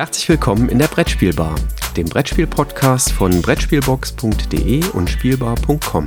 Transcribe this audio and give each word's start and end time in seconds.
Herzlich 0.00 0.30
willkommen 0.30 0.70
in 0.70 0.78
der 0.78 0.86
Brettspielbar, 0.86 1.54
dem 1.94 2.06
Brettspiel-Podcast 2.06 3.12
von 3.12 3.42
Brettspielbox.de 3.42 4.82
und 4.94 5.10
Spielbar.com. 5.10 6.06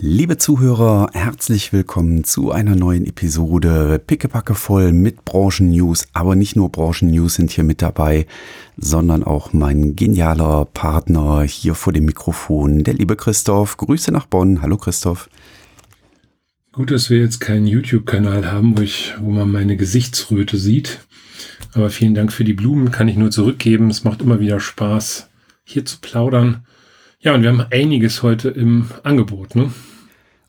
Liebe 0.00 0.38
Zuhörer, 0.38 1.10
herzlich 1.12 1.72
willkommen 1.72 2.22
zu 2.22 2.52
einer 2.52 2.76
neuen 2.76 3.04
Episode. 3.04 4.00
Pickepacke 4.06 4.54
voll 4.54 4.92
mit 4.92 5.24
Branchen-News, 5.24 6.06
aber 6.12 6.36
nicht 6.36 6.54
nur 6.54 6.70
Branchen-News 6.70 7.34
sind 7.34 7.50
hier 7.50 7.64
mit 7.64 7.82
dabei, 7.82 8.28
sondern 8.76 9.24
auch 9.24 9.52
mein 9.52 9.96
genialer 9.96 10.66
Partner 10.66 11.42
hier 11.42 11.74
vor 11.74 11.92
dem 11.92 12.04
Mikrofon, 12.04 12.84
der 12.84 12.94
liebe 12.94 13.16
Christoph. 13.16 13.76
Grüße 13.76 14.12
nach 14.12 14.26
Bonn. 14.26 14.62
Hallo 14.62 14.76
Christoph. 14.76 15.28
Gut, 16.70 16.92
dass 16.92 17.10
wir 17.10 17.18
jetzt 17.18 17.40
keinen 17.40 17.66
YouTube-Kanal 17.66 18.52
haben, 18.52 18.78
wo, 18.78 18.82
ich, 18.82 19.14
wo 19.18 19.32
man 19.32 19.50
meine 19.50 19.76
Gesichtsröte 19.76 20.58
sieht. 20.58 21.00
Aber 21.72 21.90
vielen 21.90 22.14
Dank 22.14 22.32
für 22.32 22.44
die 22.44 22.54
Blumen, 22.54 22.92
kann 22.92 23.08
ich 23.08 23.16
nur 23.16 23.32
zurückgeben. 23.32 23.90
Es 23.90 24.04
macht 24.04 24.22
immer 24.22 24.38
wieder 24.38 24.60
Spaß, 24.60 25.28
hier 25.64 25.84
zu 25.84 25.98
plaudern. 26.00 26.64
Ja, 27.18 27.34
und 27.34 27.42
wir 27.42 27.48
haben 27.48 27.66
einiges 27.72 28.22
heute 28.22 28.50
im 28.50 28.92
Angebot, 29.02 29.56
ne? 29.56 29.72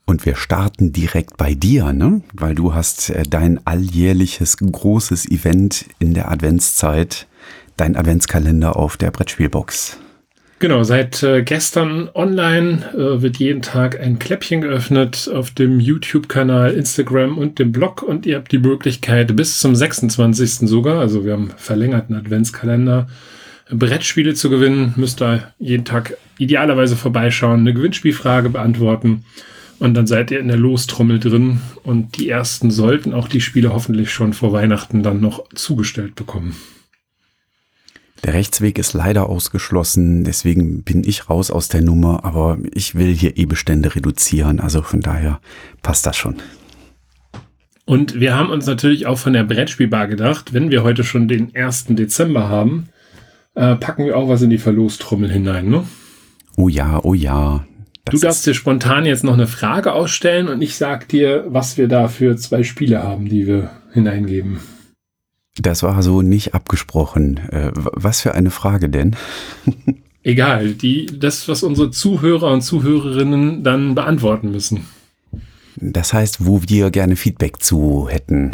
Und 0.10 0.26
wir 0.26 0.36
starten 0.36 0.92
direkt 0.92 1.38
bei 1.38 1.54
dir, 1.54 1.94
ne? 1.94 2.24
Weil 2.34 2.56
du 2.56 2.74
hast 2.74 3.12
äh, 3.12 3.22
dein 3.30 3.60
alljährliches 3.68 4.58
großes 4.58 5.30
Event 5.30 5.86
in 6.00 6.16
der 6.16 6.32
Adventszeit, 6.32 7.28
dein 7.78 7.96
Adventskalender 7.96 8.76
auf 8.76 8.98
der 8.98 9.12
Brettspielbox. 9.12 10.00
Genau, 10.58 10.82
seit 10.82 11.22
äh, 11.22 11.44
gestern 11.44 12.10
online 12.16 12.92
äh, 12.96 13.22
wird 13.22 13.38
jeden 13.38 13.62
Tag 13.62 14.00
ein 14.00 14.18
Kläppchen 14.18 14.62
geöffnet 14.62 15.30
auf 15.32 15.52
dem 15.52 15.80
YouTube-Kanal, 15.80 16.74
Instagram 16.74 17.38
und 17.38 17.60
dem 17.60 17.72
Blog 17.72 18.02
und 18.02 18.26
ihr 18.26 18.38
habt 18.38 18.52
die 18.52 18.58
Möglichkeit 18.58 19.36
bis 19.36 19.60
zum 19.60 19.76
26. 19.76 20.68
sogar, 20.68 21.00
also 21.00 21.24
wir 21.24 21.34
haben 21.34 21.52
verlängerten 21.56 22.16
Adventskalender, 22.16 23.06
Brettspiele 23.70 24.34
zu 24.34 24.50
gewinnen. 24.50 24.96
Müsst 24.98 25.22
ihr 25.22 25.54
jeden 25.60 25.86
Tag 25.86 26.18
idealerweise 26.40 26.96
vorbeischauen, 26.96 27.60
eine 27.60 27.76
Gewinnspielfrage 27.76 28.50
beantworten 28.50 29.24
und 29.80 29.94
dann 29.94 30.08
seid 30.08 30.30
ihr 30.32 30.40
in 30.40 30.48
der 30.48 30.58
Lostrommel 30.58 31.20
drin 31.20 31.62
und 31.84 32.18
die 32.18 32.30
ersten 32.30 32.70
sollten 32.70 33.14
auch 33.14 33.28
die 33.28 33.42
Spiele 33.42 33.74
hoffentlich 33.74 34.12
schon 34.12 34.34
vor 34.34 34.52
Weihnachten 34.52 35.04
dann 35.04 35.22
noch 35.22 35.46
zugestellt 35.56 36.16
bekommen. 36.16 36.56
Der 38.24 38.34
Rechtsweg 38.34 38.78
ist 38.78 38.94
leider 38.94 39.30
ausgeschlossen, 39.30 40.26
deswegen 40.26 40.84
bin 40.84 41.06
ich 41.06 41.30
raus 41.30 41.52
aus 41.52 41.70
der 41.70 41.82
Nummer, 41.82 42.26
aber 42.26 42.58
ich 42.74 42.96
will 42.96 43.16
hier 43.16 43.38
E-Bestände 43.38 43.96
reduzieren, 43.96 44.60
also 44.60 44.82
von 44.82 45.00
daher 45.00 45.40
passt 45.82 46.06
das 46.06 46.18
schon. 46.18 46.36
Und 47.86 48.20
wir 48.20 48.36
haben 48.36 48.50
uns 48.50 48.66
natürlich 48.66 49.08
auch 49.08 49.18
von 49.18 49.34
der 49.34 49.46
Brettspielbar 49.46 50.08
gedacht, 50.08 50.54
wenn 50.54 50.70
wir 50.70 50.84
heute 50.84 51.06
schon 51.06 51.30
den 51.30 51.56
1. 51.56 51.86
Dezember 51.96 52.50
haben, 52.50 52.90
äh, 53.56 53.76
packen 53.78 54.06
wir 54.06 54.18
auch 54.18 54.28
was 54.28 54.42
in 54.42 54.50
die 54.50 54.58
Verlostrommel 54.58 55.32
hinein, 55.32 55.70
ne? 55.70 55.86
Oh 56.58 56.68
ja, 56.68 57.00
oh 57.04 57.14
ja. 57.14 57.66
Das 58.10 58.20
du 58.20 58.28
darfst 58.28 58.46
dir 58.46 58.54
spontan 58.54 59.06
jetzt 59.06 59.24
noch 59.24 59.34
eine 59.34 59.48
Frage 59.48 59.94
ausstellen 59.94 60.48
und 60.48 60.62
ich 60.62 60.76
sag 60.76 61.08
dir, 61.08 61.46
was 61.48 61.78
wir 61.78 61.88
da 61.88 62.08
für 62.08 62.36
zwei 62.38 62.64
Spiele 62.64 63.04
haben, 63.04 63.28
die 63.28 63.48
wir 63.48 63.72
hineingeben. 63.94 64.60
Das 65.58 65.84
war 65.84 66.02
so 66.04 66.22
nicht 66.22 66.54
abgesprochen. 66.54 67.38
Äh, 67.52 67.72
was 67.74 68.22
für 68.22 68.34
eine 68.34 68.52
Frage 68.52 68.90
denn? 68.90 69.16
Egal, 70.24 70.74
die, 70.74 71.06
das, 71.06 71.48
was 71.48 71.64
unsere 71.64 71.92
Zuhörer 71.92 72.52
und 72.52 72.62
Zuhörerinnen 72.62 73.64
dann 73.64 73.96
beantworten 73.96 74.52
müssen. 74.52 74.86
Das 75.76 76.14
heißt, 76.14 76.46
wo 76.46 76.62
wir 76.68 76.92
gerne 76.92 77.16
Feedback 77.16 77.64
zu 77.64 78.10
hätten. 78.10 78.52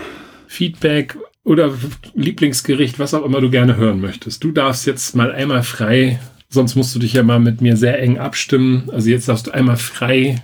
Feedback 0.48 1.18
oder 1.44 1.74
Lieblingsgericht, 2.14 3.00
was 3.00 3.14
auch 3.14 3.26
immer 3.26 3.42
du 3.42 3.50
gerne 3.50 3.78
hören 3.78 4.00
möchtest. 4.00 4.44
Du 4.44 4.52
darfst 4.52 4.86
jetzt 4.86 5.16
mal 5.16 5.32
einmal 5.32 5.64
frei 5.64 6.20
Sonst 6.56 6.76
musst 6.76 6.96
du 6.96 7.00
dich 7.00 7.14
ja 7.14 7.22
mal 7.22 7.40
mit 7.40 7.62
mir 7.62 7.78
sehr 7.78 8.02
eng 8.02 8.18
abstimmen. 8.18 8.90
Also 8.92 9.10
jetzt 9.10 9.28
darfst 9.28 9.48
du 9.48 9.52
einmal 9.52 9.78
frei 9.78 10.42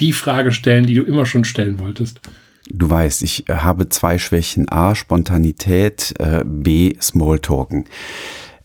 die 0.00 0.12
Frage 0.12 0.52
stellen, 0.52 0.86
die 0.86 0.94
du 0.94 1.02
immer 1.02 1.24
schon 1.24 1.44
stellen 1.44 1.78
wolltest. 1.78 2.20
Du 2.68 2.90
weißt, 2.90 3.22
ich 3.22 3.48
äh, 3.48 3.54
habe 3.54 3.88
zwei 3.88 4.18
Schwächen. 4.18 4.68
A, 4.68 4.94
Spontanität, 4.94 6.14
äh, 6.18 6.42
B, 6.44 6.94
Smalltalken. 7.00 7.84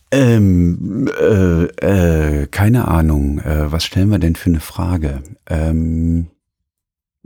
Ähm, 0.10 1.08
äh, 1.20 1.66
äh, 2.42 2.48
keine 2.48 2.88
Ahnung. 2.88 3.40
Äh, 3.40 3.72
was 3.72 3.84
stellen 3.84 4.10
wir 4.10 4.20
denn 4.20 4.36
für 4.36 4.50
eine 4.50 4.60
Frage? 4.60 5.22
Ähm, 5.48 6.28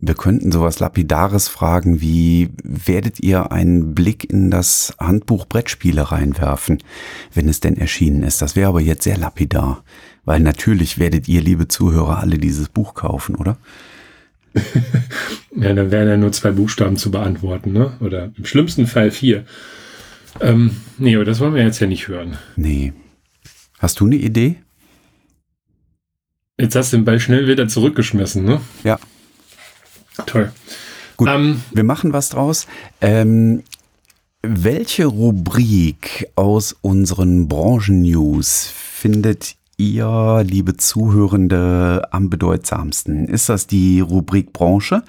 wir 0.01 0.15
könnten 0.15 0.51
sowas 0.51 0.79
Lapidares 0.79 1.47
fragen 1.47 2.01
wie, 2.01 2.49
werdet 2.63 3.19
ihr 3.19 3.51
einen 3.51 3.93
Blick 3.93 4.27
in 4.27 4.49
das 4.49 4.95
Handbuch 4.99 5.45
Brettspiele 5.45 6.11
reinwerfen, 6.11 6.79
wenn 7.33 7.47
es 7.47 7.59
denn 7.59 7.77
erschienen 7.77 8.23
ist? 8.23 8.41
Das 8.41 8.55
wäre 8.55 8.69
aber 8.69 8.81
jetzt 8.81 9.03
sehr 9.03 9.17
lapidar, 9.17 9.83
weil 10.25 10.39
natürlich 10.39 10.97
werdet 10.97 11.27
ihr, 11.27 11.41
liebe 11.41 11.67
Zuhörer, 11.67 12.17
alle 12.17 12.39
dieses 12.39 12.67
Buch 12.67 12.95
kaufen, 12.95 13.35
oder? 13.35 13.57
ja, 15.55 15.73
dann 15.73 15.91
wären 15.91 16.07
ja 16.09 16.17
nur 16.17 16.31
zwei 16.31 16.51
Buchstaben 16.51 16.97
zu 16.97 17.11
beantworten, 17.11 17.71
ne? 17.71 17.93
Oder 18.01 18.31
im 18.35 18.45
schlimmsten 18.45 18.87
Fall 18.87 19.11
vier. 19.11 19.45
Ähm, 20.41 20.77
nee, 20.97 21.15
aber 21.15 21.25
das 21.25 21.39
wollen 21.39 21.53
wir 21.53 21.63
jetzt 21.63 21.79
ja 21.79 21.87
nicht 21.87 22.07
hören. 22.07 22.37
Nee. 22.55 22.91
Hast 23.79 23.99
du 23.99 24.05
eine 24.07 24.15
Idee? 24.15 24.57
Jetzt 26.59 26.75
hast 26.75 26.91
du 26.91 26.97
den 26.97 27.05
Ball 27.05 27.19
schnell 27.19 27.47
wieder 27.47 27.67
zurückgeschmissen, 27.67 28.43
ne? 28.43 28.61
Ja. 28.83 28.99
Toll. 30.25 30.51
Gut, 31.17 31.29
ähm, 31.29 31.61
wir 31.71 31.83
machen 31.83 32.13
was 32.13 32.29
draus. 32.29 32.67
Ähm, 32.99 33.63
welche 34.43 35.05
Rubrik 35.05 36.27
aus 36.35 36.75
unseren 36.81 37.47
Branchen-News 37.47 38.71
findet 38.73 39.55
ihr, 39.77 40.43
liebe 40.45 40.77
Zuhörende, 40.77 42.07
am 42.11 42.29
bedeutsamsten? 42.29 43.27
Ist 43.27 43.49
das 43.49 43.67
die 43.67 43.99
Rubrik 43.99 44.53
Branche? 44.53 45.03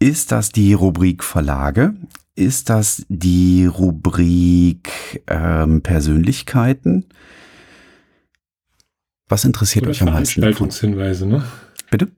Ist 0.00 0.32
das 0.32 0.50
die 0.50 0.72
Rubrik 0.72 1.24
Verlage? 1.24 1.94
Ist 2.34 2.70
das 2.70 3.04
die 3.08 3.66
Rubrik 3.66 5.22
ähm, 5.26 5.82
Persönlichkeiten? 5.82 7.06
Was 9.28 9.44
interessiert 9.44 9.84
Oder 9.84 9.90
euch 9.90 10.02
am 10.02 10.12
meisten? 10.12 10.40
Veranstaltungshinweise, 10.40 11.26
ne? 11.26 11.44
Bitte? 11.90 12.08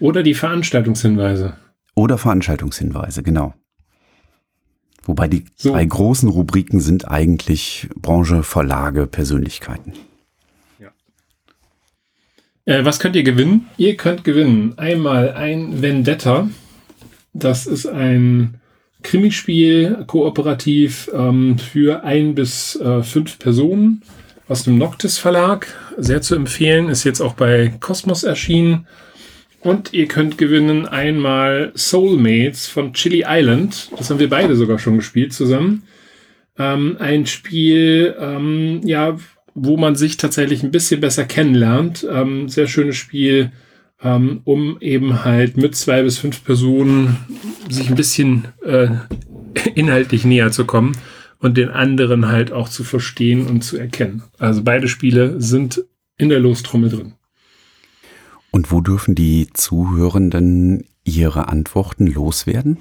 Oder 0.00 0.22
die 0.22 0.34
Veranstaltungshinweise. 0.34 1.56
Oder 1.94 2.18
Veranstaltungshinweise, 2.18 3.22
genau. 3.22 3.54
Wobei 5.04 5.28
die 5.28 5.44
so. 5.56 5.72
drei 5.72 5.84
großen 5.84 6.28
Rubriken 6.28 6.80
sind 6.80 7.08
eigentlich 7.08 7.88
Branche, 7.94 8.42
Verlage, 8.42 9.06
Persönlichkeiten. 9.06 9.92
Ja. 10.78 10.88
Äh, 12.64 12.84
was 12.84 12.98
könnt 12.98 13.16
ihr 13.16 13.22
gewinnen? 13.22 13.68
Ihr 13.76 13.96
könnt 13.96 14.24
gewinnen 14.24 14.74
einmal 14.78 15.32
ein 15.32 15.80
Vendetta. 15.80 16.48
Das 17.32 17.66
ist 17.66 17.86
ein 17.86 18.60
Krimispiel, 19.02 20.04
kooperativ 20.06 21.08
ähm, 21.14 21.58
für 21.58 22.02
ein 22.02 22.34
bis 22.34 22.76
äh, 22.76 23.02
fünf 23.02 23.38
Personen 23.38 24.02
aus 24.48 24.64
dem 24.64 24.78
Noctis 24.78 25.18
Verlag. 25.18 25.68
Sehr 25.96 26.20
zu 26.20 26.34
empfehlen, 26.34 26.88
ist 26.88 27.04
jetzt 27.04 27.20
auch 27.20 27.34
bei 27.34 27.72
Cosmos 27.80 28.24
erschienen. 28.24 28.88
Und 29.60 29.92
ihr 29.92 30.06
könnt 30.06 30.38
gewinnen 30.38 30.86
einmal 30.86 31.72
Soulmates 31.74 32.66
von 32.66 32.92
Chili 32.92 33.24
Island. 33.26 33.90
Das 33.96 34.10
haben 34.10 34.20
wir 34.20 34.28
beide 34.28 34.54
sogar 34.54 34.78
schon 34.78 34.96
gespielt 34.96 35.32
zusammen. 35.32 35.82
Ähm, 36.58 36.96
ein 36.98 37.26
Spiel, 37.26 38.14
ähm, 38.18 38.80
ja, 38.84 39.18
wo 39.54 39.76
man 39.76 39.96
sich 39.96 40.16
tatsächlich 40.16 40.62
ein 40.62 40.70
bisschen 40.70 41.00
besser 41.00 41.24
kennenlernt. 41.24 42.06
Ähm, 42.10 42.48
sehr 42.48 42.66
schönes 42.66 42.96
Spiel, 42.96 43.52
ähm, 44.02 44.42
um 44.44 44.78
eben 44.80 45.24
halt 45.24 45.56
mit 45.56 45.74
zwei 45.74 46.02
bis 46.02 46.18
fünf 46.18 46.44
Personen 46.44 47.16
sich 47.68 47.88
ein 47.88 47.96
bisschen 47.96 48.48
äh, 48.64 48.88
inhaltlich 49.74 50.24
näher 50.24 50.52
zu 50.52 50.64
kommen 50.64 50.92
und 51.38 51.56
den 51.56 51.70
anderen 51.70 52.28
halt 52.28 52.52
auch 52.52 52.68
zu 52.68 52.84
verstehen 52.84 53.46
und 53.46 53.62
zu 53.62 53.76
erkennen. 53.76 54.22
Also 54.38 54.62
beide 54.62 54.88
Spiele 54.88 55.40
sind 55.40 55.84
in 56.18 56.28
der 56.28 56.40
Lostrommel 56.40 56.90
drin. 56.90 57.14
Und 58.56 58.72
wo 58.72 58.80
dürfen 58.80 59.14
die 59.14 59.48
Zuhörenden 59.52 60.86
ihre 61.04 61.48
Antworten 61.48 62.06
loswerden? 62.06 62.78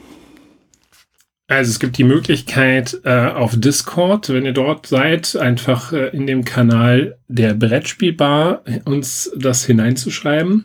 Also 1.48 1.70
es 1.70 1.80
gibt 1.80 1.98
die 1.98 2.06
Möglichkeit 2.06 3.02
äh, 3.04 3.28
auf 3.28 3.60
Discord, 3.60 4.30
wenn 4.30 4.46
ihr 4.46 4.54
dort 4.54 4.88
seid, 4.88 5.36
einfach 5.36 5.92
äh, 5.92 6.16
in 6.16 6.28
dem 6.28 6.46
Kanal 6.46 7.18
der 7.28 7.56
Brettspielbar 7.56 8.64
uns 8.86 9.30
das 9.36 9.66
hineinzuschreiben. 9.66 10.64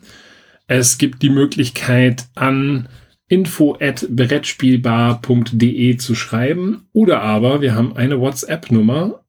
Es 0.67 0.97
gibt 0.97 1.23
die 1.23 1.29
Möglichkeit 1.29 2.29
an 2.35 2.87
info@brettspielbar.de 3.27 5.97
zu 5.97 6.15
schreiben 6.15 6.87
oder 6.93 7.21
aber 7.21 7.59
wir 7.59 7.75
haben 7.75 7.97
eine 7.97 8.17
WhatsApp-Nummer. 8.17 9.25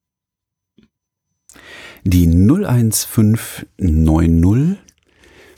Die 2.04 2.28
01590 2.28 4.91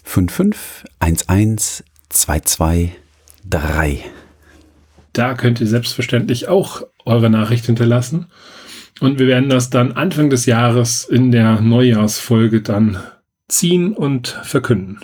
5511223. 0.06 2.90
Da 5.12 5.34
könnt 5.34 5.60
ihr 5.60 5.66
selbstverständlich 5.66 6.48
auch 6.48 6.82
eure 7.04 7.28
Nachricht 7.30 7.66
hinterlassen. 7.66 8.26
Und 9.00 9.18
wir 9.18 9.26
werden 9.26 9.48
das 9.48 9.70
dann 9.70 9.92
Anfang 9.92 10.30
des 10.30 10.46
Jahres 10.46 11.04
in 11.04 11.32
der 11.32 11.60
Neujahrsfolge 11.60 12.62
dann 12.62 12.98
ziehen 13.48 13.92
und 13.92 14.28
verkünden. 14.28 15.00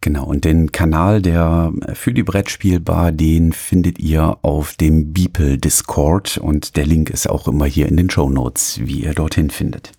Genau, 0.00 0.26
und 0.26 0.44
den 0.44 0.70
Kanal 0.70 1.20
der 1.20 1.72
für 1.94 2.12
die 2.12 2.22
Brettspielbar, 2.22 3.10
den 3.10 3.52
findet 3.52 3.98
ihr 3.98 4.38
auf 4.42 4.74
dem 4.74 5.12
Beeple 5.12 5.58
Discord 5.58 6.38
und 6.38 6.76
der 6.76 6.86
Link 6.86 7.10
ist 7.10 7.28
auch 7.28 7.48
immer 7.48 7.66
hier 7.66 7.88
in 7.88 7.96
den 7.96 8.08
Show 8.08 8.30
Notes, 8.30 8.80
wie 8.84 9.02
ihr 9.02 9.14
dorthin 9.14 9.50
findet. 9.50 9.90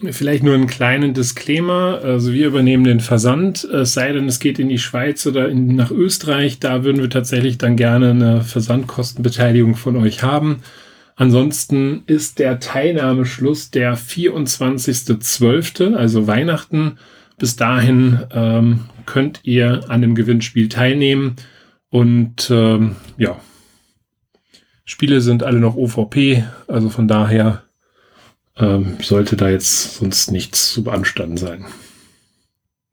Vielleicht 0.00 0.44
nur 0.44 0.54
einen 0.54 0.68
kleinen 0.68 1.12
Disclaimer. 1.12 2.00
Also 2.04 2.32
wir 2.32 2.46
übernehmen 2.46 2.84
den 2.84 3.00
Versand, 3.00 3.64
es 3.64 3.94
sei 3.94 4.12
denn, 4.12 4.28
es 4.28 4.38
geht 4.38 4.60
in 4.60 4.68
die 4.68 4.78
Schweiz 4.78 5.26
oder 5.26 5.48
in, 5.48 5.74
nach 5.74 5.90
Österreich. 5.90 6.60
Da 6.60 6.84
würden 6.84 7.02
wir 7.02 7.10
tatsächlich 7.10 7.58
dann 7.58 7.74
gerne 7.74 8.10
eine 8.10 8.42
Versandkostenbeteiligung 8.42 9.74
von 9.74 9.96
euch 9.96 10.22
haben. 10.22 10.62
Ansonsten 11.16 12.04
ist 12.06 12.38
der 12.38 12.60
Teilnahmeschluss 12.60 13.72
der 13.72 13.98
24.12., 13.98 15.94
also 15.94 16.28
Weihnachten. 16.28 16.98
Bis 17.36 17.56
dahin 17.56 18.20
ähm, 18.30 18.84
könnt 19.04 19.40
ihr 19.42 19.80
an 19.88 20.00
dem 20.00 20.14
Gewinnspiel 20.14 20.68
teilnehmen. 20.68 21.34
Und 21.90 22.50
ähm, 22.52 22.94
ja, 23.16 23.40
Spiele 24.84 25.20
sind 25.20 25.42
alle 25.42 25.58
noch 25.58 25.74
OVP, 25.74 26.44
also 26.68 26.88
von 26.88 27.08
daher 27.08 27.64
ähm, 28.58 28.96
sollte 29.00 29.36
da 29.36 29.48
jetzt 29.48 29.96
sonst 29.96 30.30
nichts 30.30 30.72
zu 30.72 30.84
beanstanden 30.84 31.36
sein. 31.36 31.64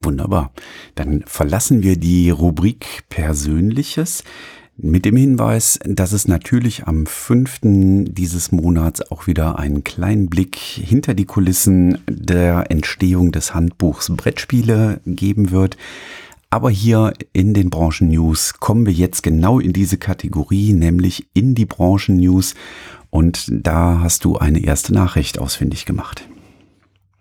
Wunderbar. 0.01 0.51
Dann 0.93 1.23
verlassen 1.25 1.81
wir 1.81 1.97
die 1.97 2.29
Rubrik 2.29 3.03
Persönliches 3.09 4.23
mit 4.77 5.05
dem 5.05 5.15
Hinweis, 5.15 5.79
dass 5.85 6.11
es 6.11 6.27
natürlich 6.27 6.85
am 6.85 7.05
5. 7.05 7.59
dieses 8.09 8.51
Monats 8.51 9.09
auch 9.09 9.25
wieder 9.25 9.57
einen 9.57 9.83
kleinen 9.83 10.29
Blick 10.29 10.57
hinter 10.57 11.13
die 11.13 11.25
Kulissen 11.25 11.99
der 12.09 12.69
Entstehung 12.69 13.31
des 13.31 13.55
Handbuchs 13.55 14.11
Brettspiele 14.15 14.99
geben 15.05 15.51
wird. 15.51 15.77
Aber 16.49 16.69
hier 16.69 17.13
in 17.33 17.53
den 17.53 17.69
Branchen-News 17.69 18.55
kommen 18.59 18.85
wir 18.85 18.93
jetzt 18.93 19.23
genau 19.23 19.59
in 19.59 19.73
diese 19.73 19.97
Kategorie, 19.97 20.73
nämlich 20.73 21.25
in 21.33 21.55
die 21.55 21.65
Branchen-News. 21.65 22.53
Und 23.15 23.45
da 23.49 24.01
hast 24.03 24.25
du 24.25 24.35
eine 24.35 24.61
erste 24.61 24.93
Nachricht 24.93 25.39
ausfindig 25.39 25.85
gemacht. 25.85 26.27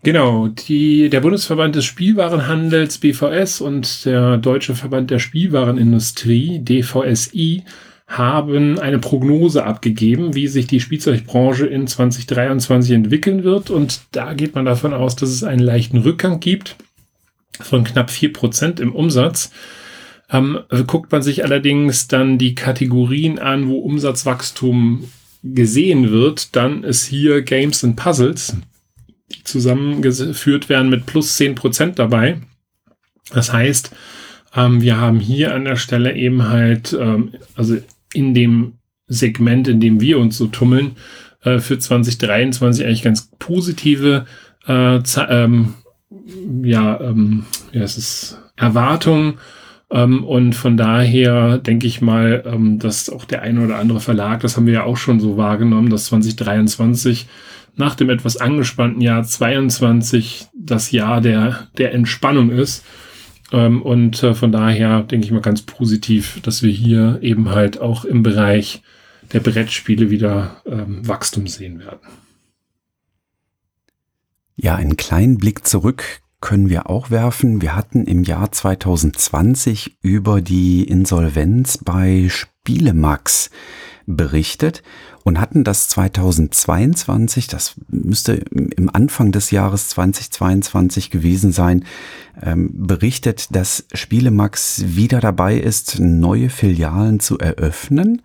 Genau, 0.02 0.49
die, 0.49 1.08
der 1.08 1.20
Bundesverband 1.20 1.76
des 1.76 1.85
Spielwarenhandels 1.85 2.99
BVS 2.99 3.61
und 3.61 4.05
der 4.05 4.38
Deutsche 4.38 4.75
Verband 4.75 5.12
der 5.12 5.20
Spielwarenindustrie 5.20 6.58
DVSI 6.64 7.62
haben 8.08 8.81
eine 8.81 8.99
Prognose 8.99 9.64
abgegeben, 9.64 10.35
wie 10.35 10.49
sich 10.49 10.67
die 10.67 10.81
Spielzeugbranche 10.81 11.67
in 11.67 11.87
2023 11.87 12.91
entwickeln 12.91 13.44
wird. 13.44 13.70
Und 13.70 14.00
da 14.11 14.35
geht 14.35 14.56
man 14.56 14.64
davon 14.64 14.94
aus, 14.94 15.14
dass 15.14 15.29
es 15.29 15.44
einen 15.44 15.62
leichten 15.62 15.99
Rückgang 15.99 16.41
gibt 16.41 16.75
von 17.61 17.85
knapp 17.85 18.11
vier 18.11 18.32
Prozent 18.32 18.81
im 18.81 18.96
Umsatz. 18.96 19.52
Ähm, 20.29 20.58
guckt 20.88 21.12
man 21.12 21.23
sich 21.23 21.44
allerdings 21.44 22.08
dann 22.08 22.37
die 22.37 22.56
Kategorien 22.56 23.38
an, 23.38 23.69
wo 23.69 23.79
Umsatzwachstum 23.79 25.05
gesehen 25.44 26.11
wird, 26.11 26.56
dann 26.56 26.82
ist 26.82 27.05
hier 27.06 27.43
Games 27.43 27.85
and 27.85 27.96
Puzzles 27.96 28.56
die 29.32 29.43
zusammengeführt 29.43 30.69
werden 30.69 30.91
mit 30.91 31.06
plus 31.06 31.38
10% 31.38 31.94
dabei. 31.94 32.41
Das 33.32 33.52
heißt, 33.52 33.91
ähm, 34.55 34.81
wir 34.82 34.99
haben 34.99 35.19
hier 35.19 35.55
an 35.55 35.64
der 35.64 35.76
Stelle 35.76 36.14
eben 36.14 36.49
halt, 36.49 36.96
ähm, 36.99 37.32
also 37.55 37.79
in 38.12 38.35
dem 38.35 38.75
Segment, 39.06 39.67
in 39.67 39.81
dem 39.81 40.00
wir 40.00 40.19
uns 40.19 40.37
so 40.37 40.46
tummeln, 40.46 40.96
äh, 41.43 41.58
für 41.58 41.79
2023 41.79 42.85
eigentlich 42.85 43.02
ganz 43.02 43.31
positive 43.38 44.26
äh, 44.67 45.00
ähm, 45.29 45.75
ja, 46.62 47.00
ähm, 47.00 47.44
ja, 47.73 47.82
es 47.82 47.99
ist 47.99 48.38
Erwartungen. 48.56 49.38
Ähm, 49.94 50.25
und 50.25 50.55
von 50.55 50.76
daher 50.76 51.58
denke 51.58 51.87
ich 51.87 52.00
mal, 52.00 52.43
ähm, 52.44 52.81
dass 52.81 53.08
auch 53.08 53.25
der 53.25 53.43
eine 53.43 53.64
oder 53.64 53.76
andere 53.76 54.00
Verlag, 54.00 54.41
das 54.41 54.56
haben 54.56 54.67
wir 54.67 54.75
ja 54.75 54.82
auch 54.82 54.96
schon 54.96 55.20
so 55.20 55.37
wahrgenommen, 55.37 55.88
dass 55.88 56.06
2023 56.06 57.29
nach 57.76 57.94
dem 57.94 58.11
etwas 58.11 58.37
angespannten 58.37 59.00
Jahr 59.00 59.23
22 59.23 60.46
das 60.52 60.91
Jahr 60.91 61.20
der, 61.20 61.69
der 61.79 61.94
Entspannung 61.94 62.50
ist. 62.50 62.85
Ähm, 63.52 63.82
und 63.82 64.20
äh, 64.25 64.35
von 64.35 64.50
daher 64.50 65.02
denke 65.02 65.26
ich 65.26 65.32
mal 65.32 65.41
ganz 65.41 65.62
positiv, 65.62 66.41
dass 66.43 66.64
wir 66.64 66.73
hier 66.73 67.20
eben 67.23 67.50
halt 67.50 67.81
auch 67.81 68.05
im 68.05 68.25
Bereich 68.25 68.82
der 69.32 69.41
Brettspiele 69.41 70.11
wieder 70.11 70.61
Wachstum 70.67 71.46
sehen 71.46 71.81
werden. 71.81 71.99
Ja, 74.55 74.76
einen 74.76 74.96
kleinen 74.96 75.38
Blick 75.38 75.67
zurück 75.67 76.20
können 76.44 76.69
wir 76.69 76.91
auch 76.91 77.11
werfen. 77.11 77.62
Wir 77.62 77.75
hatten 77.75 78.05
im 78.05 78.23
Jahr 78.23 78.52
2020 78.52 79.96
über 80.02 80.43
die 80.43 80.85
Insolvenz 80.85 81.79
bei 81.79 82.26
Spielemax 82.29 83.49
berichtet 84.06 84.83
und 85.25 85.41
hatten 85.41 85.65
das 85.65 85.89
2022, 85.89 87.47
das 87.47 87.75
müsste 87.89 88.35
im 88.35 88.91
Anfang 88.93 89.33
des 89.33 89.51
Jahres 89.51 89.89
2022 89.89 91.11
gewesen 91.11 91.51
sein, 91.51 91.85
ähm, 92.43 92.71
berichtet, 92.75 93.55
dass 93.55 93.87
Spielemax 93.95 94.85
wieder 94.87 95.21
dabei 95.21 95.56
ist, 95.56 95.99
neue 96.01 96.51
Filialen 96.51 97.21
zu 97.21 97.39
eröffnen, 97.39 98.23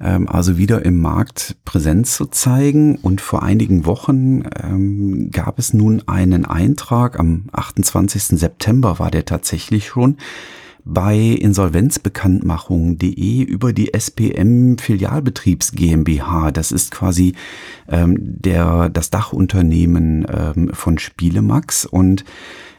ähm, 0.00 0.28
also 0.28 0.58
wieder 0.58 0.84
im 0.84 1.00
Markt 1.00 1.56
Präsenz 1.64 2.16
zu 2.16 2.26
zeigen. 2.26 2.96
Und 2.96 3.20
vor 3.20 3.42
einigen 3.42 3.86
Wochen 3.86 4.42
ähm, 4.62 5.30
gab 5.30 5.58
es 5.58 5.72
nun 5.72 6.02
einen 6.08 6.46
Eintrag, 6.46 7.18
am 7.18 7.44
28. 7.52 8.38
September 8.38 8.98
war 8.98 9.10
der 9.10 9.24
tatsächlich 9.24 9.86
schon, 9.86 10.16
bei 10.84 11.16
insolvenzbekanntmachung.de 11.16 13.42
über 13.42 13.72
die 13.72 13.94
SPM 13.94 14.78
Filialbetriebs 14.78 15.70
GmbH. 15.72 16.50
Das 16.50 16.72
ist 16.72 16.90
quasi 16.90 17.34
ähm, 17.88 18.16
der, 18.18 18.88
das 18.88 19.10
Dachunternehmen 19.10 20.26
ähm, 20.28 20.70
von 20.72 20.98
Spielemax 20.98 21.86
und 21.86 22.24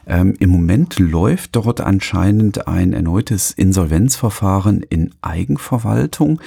ähm, 0.08 0.34
Im 0.40 0.50
Moment 0.50 1.00
läuft 1.00 1.56
dort 1.56 1.80
anscheinend 1.80 2.68
ein 2.68 2.94
erneutes 2.94 3.52
Insolvenzverfahren 3.52 4.82
in 4.82 5.12
Eigenverwaltung. 5.22 6.42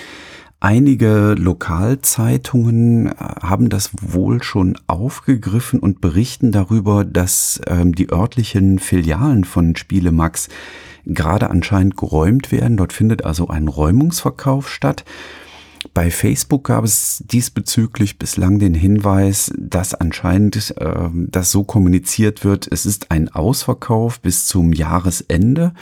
Einige 0.60 1.34
Lokalzeitungen 1.38 3.08
äh, 3.08 3.12
haben 3.16 3.68
das 3.68 3.90
wohl 4.00 4.42
schon 4.42 4.78
aufgegriffen 4.86 5.78
und 5.78 6.00
berichten 6.00 6.52
darüber, 6.52 7.04
dass 7.04 7.60
ähm, 7.66 7.94
die 7.94 8.10
örtlichen 8.10 8.78
Filialen 8.78 9.44
von 9.44 9.76
Spielemax 9.76 10.48
gerade 11.06 11.50
anscheinend 11.50 11.96
geräumt 11.96 12.52
werden. 12.52 12.76
Dort 12.76 12.92
findet 12.92 13.24
also 13.24 13.48
ein 13.48 13.68
Räumungsverkauf 13.68 14.70
statt. 14.70 15.04
Bei 15.92 16.10
Facebook 16.10 16.64
gab 16.64 16.84
es 16.84 17.22
diesbezüglich 17.26 18.18
bislang 18.18 18.58
den 18.58 18.74
Hinweis, 18.74 19.52
dass 19.58 19.94
anscheinend 19.94 20.74
äh, 20.78 21.08
das 21.12 21.50
so 21.50 21.64
kommuniziert 21.64 22.44
wird, 22.44 22.66
es 22.70 22.86
ist 22.86 23.10
ein 23.10 23.28
Ausverkauf 23.28 24.20
bis 24.20 24.46
zum 24.46 24.72
Jahresende 24.72 25.74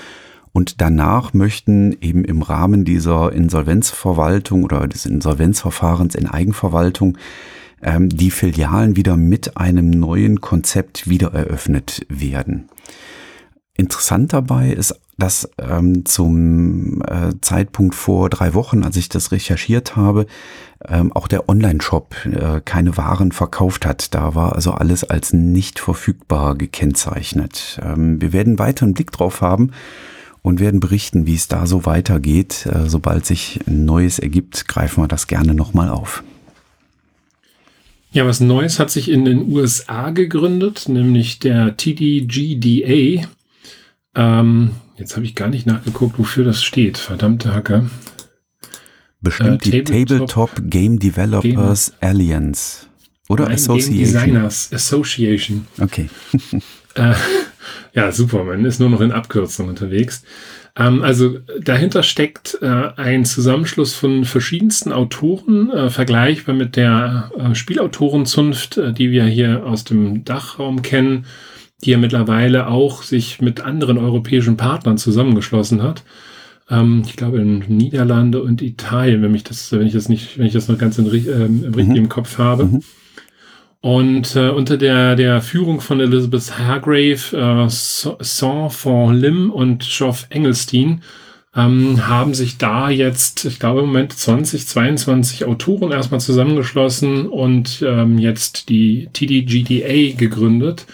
und 0.53 0.81
danach 0.81 1.33
möchten 1.33 1.97
eben 2.01 2.25
im 2.25 2.43
Rahmen 2.43 2.85
dieser 2.85 3.33
Insolvenzverwaltung 3.33 4.65
oder 4.65 4.87
des 4.87 5.07
Insolvenzverfahrens 5.07 6.15
in 6.15 6.27
Eigenverwaltung 6.27 7.17
ähm, 7.83 8.09
die 8.11 8.31
Filialen 8.31 8.97
wieder 8.97 9.17
mit 9.17 9.57
einem 9.57 9.91
neuen 9.91 10.41
Konzept 10.41 11.09
wieder 11.09 11.33
eröffnet 11.33 12.05
werden. 12.09 12.69
Interessant 13.83 14.33
dabei 14.33 14.71
ist, 14.71 14.95
dass 15.19 15.51
ähm, 15.59 16.05
zum 16.05 17.03
äh, 17.03 17.33
Zeitpunkt 17.41 17.97
vor 17.97 18.31
drei 18.31 18.55
Wochen, 18.55 18.85
als 18.85 18.97
ich 18.97 19.09
das 19.09 19.33
recherchiert 19.33 19.97
habe, 19.97 20.27
ähm, 20.87 21.13
auch 21.13 21.27
der 21.27 21.49
Online-Shop 21.49 22.15
äh, 22.27 22.61
keine 22.65 22.97
Waren 22.97 23.33
verkauft 23.33 23.85
hat. 23.85 24.15
Da 24.15 24.37
war 24.37 24.55
also 24.55 24.71
alles 24.71 25.03
als 25.03 25.33
nicht 25.33 25.81
verfügbar 25.81 26.55
gekennzeichnet. 26.55 27.81
Ähm, 27.83 28.21
wir 28.21 28.33
werden 28.33 28.61
weiter 28.61 28.85
einen 28.85 28.95
Blick 28.95 29.11
drauf 29.11 29.41
haben 29.41 29.73
und 30.43 30.61
werden 30.61 30.79
berichten, 30.79 31.27
wie 31.27 31.35
es 31.35 31.49
da 31.49 31.67
so 31.67 31.85
weitergeht. 31.85 32.67
Äh, 32.67 32.89
sobald 32.89 33.27
sich 33.27 33.59
Neues 33.67 34.21
ergibt, 34.21 34.69
greifen 34.69 35.03
wir 35.03 35.09
das 35.09 35.27
gerne 35.27 35.55
nochmal 35.55 35.89
auf. 35.89 36.23
Ja, 38.13 38.27
was 38.27 38.39
Neues 38.39 38.79
hat 38.79 38.93
sich 38.93 39.11
in 39.11 39.25
den 39.25 39.53
USA 39.53 40.11
gegründet, 40.11 40.89
nämlich 40.89 41.41
der 41.41 41.77
TDGDA. 41.77 43.27
Ähm, 44.15 44.73
jetzt 44.97 45.17
habe 45.17 45.25
ich 45.25 45.35
gar 45.35 45.49
nicht 45.49 45.67
nachgeguckt, 45.67 46.19
wofür 46.19 46.45
das 46.45 46.63
steht. 46.63 46.99
Verdammte 46.99 47.55
Hacke. 47.55 47.91
Bestimmt 49.21 49.67
äh, 49.67 49.83
die 49.83 49.85
Tabletop, 49.85 50.51
Game 50.65 50.99
Developers 50.99 51.93
Game, 51.93 52.11
Alliance. 52.11 52.87
Oder 53.29 53.45
Nein, 53.45 53.55
Association. 53.55 53.97
Game 53.97 54.13
Designers 54.13 54.73
Association. 54.73 55.67
Okay. 55.79 56.11
äh, 56.95 57.15
Ja, 57.95 58.11
super. 58.11 58.45
Man 58.45 58.65
ist 58.65 58.81
nur 58.81 58.89
noch 58.89 59.01
in 59.01 59.13
Abkürzungen 59.13 59.71
unterwegs. 59.71 60.23
Ähm, 60.77 61.03
also 61.03 61.39
dahinter 61.61 62.03
steckt 62.03 62.59
äh, 62.63 62.67
ein 62.67 63.25
Zusammenschluss 63.25 63.95
von 63.95 64.25
verschiedensten 64.25 64.93
Autoren, 64.93 65.71
äh, 65.71 65.91
vergleichbar 65.91 66.55
mit 66.55 66.77
der 66.77 67.31
äh, 67.39 67.55
Spielautorenzunft, 67.55 68.79
äh, 68.79 68.93
die 68.93 69.11
wir 69.11 69.25
hier 69.25 69.67
aus 69.67 69.85
dem 69.85 70.25
Dachraum 70.25 70.83
kennen, 70.83 71.27
die 71.85 71.91
ja 71.91 71.99
mittlerweile 71.99 72.69
auch 72.69 73.03
sich 73.03 73.41
mit 73.41 73.61
anderen 73.61 73.99
europäischen 73.99 74.57
Partnern 74.57 74.99
zusammengeschlossen 74.99 75.83
hat. 75.83 76.03
Ähm, 76.71 77.03
ich 77.07 77.17
glaube 77.17 77.41
in 77.41 77.59
Niederlande 77.69 78.43
und 78.43 78.63
Italien, 78.63 79.23
wenn 79.23 79.33
mich 79.33 79.45
das, 79.45 79.73
wenn 79.73 79.87
ich 79.87 79.93
das 79.93 80.09
nicht, 80.09 80.39
wenn 80.39 80.47
ich 80.47 80.53
das 80.53 80.69
noch 80.69 80.79
ganz 80.79 80.99
in, 80.99 81.07
ähm, 81.07 81.65
richtig 81.75 81.89
mhm. 81.89 81.97
im 81.97 82.09
Kopf 82.09 82.39
habe. 82.39 82.65
Mhm. 82.65 82.83
Und 83.81 84.37
äh, 84.37 84.51
unter 84.51 84.77
der, 84.77 85.17
der 85.17 85.43
Führung 85.43 85.81
von 85.81 85.99
Elizabeth 85.99 86.57
Hargrave, 86.57 87.37
äh, 87.37 87.69
Saint 87.69 89.21
Lim 89.21 89.51
und 89.51 89.85
Geoff 89.85 90.27
Engelstein 90.31 91.03
ähm, 91.57 92.07
haben 92.07 92.33
sich 92.33 92.59
da 92.59 92.91
jetzt, 92.91 93.45
ich 93.45 93.59
glaube 93.59 93.81
im 93.81 93.87
Moment 93.87 94.13
20, 94.13 94.69
22 94.69 95.45
Autoren 95.47 95.91
erstmal 95.91 96.21
zusammengeschlossen 96.21 97.27
und 97.27 97.85
ähm, 97.85 98.19
jetzt 98.19 98.69
die 98.69 99.09
TDGDA 99.13 100.17
gegründet 100.17 100.87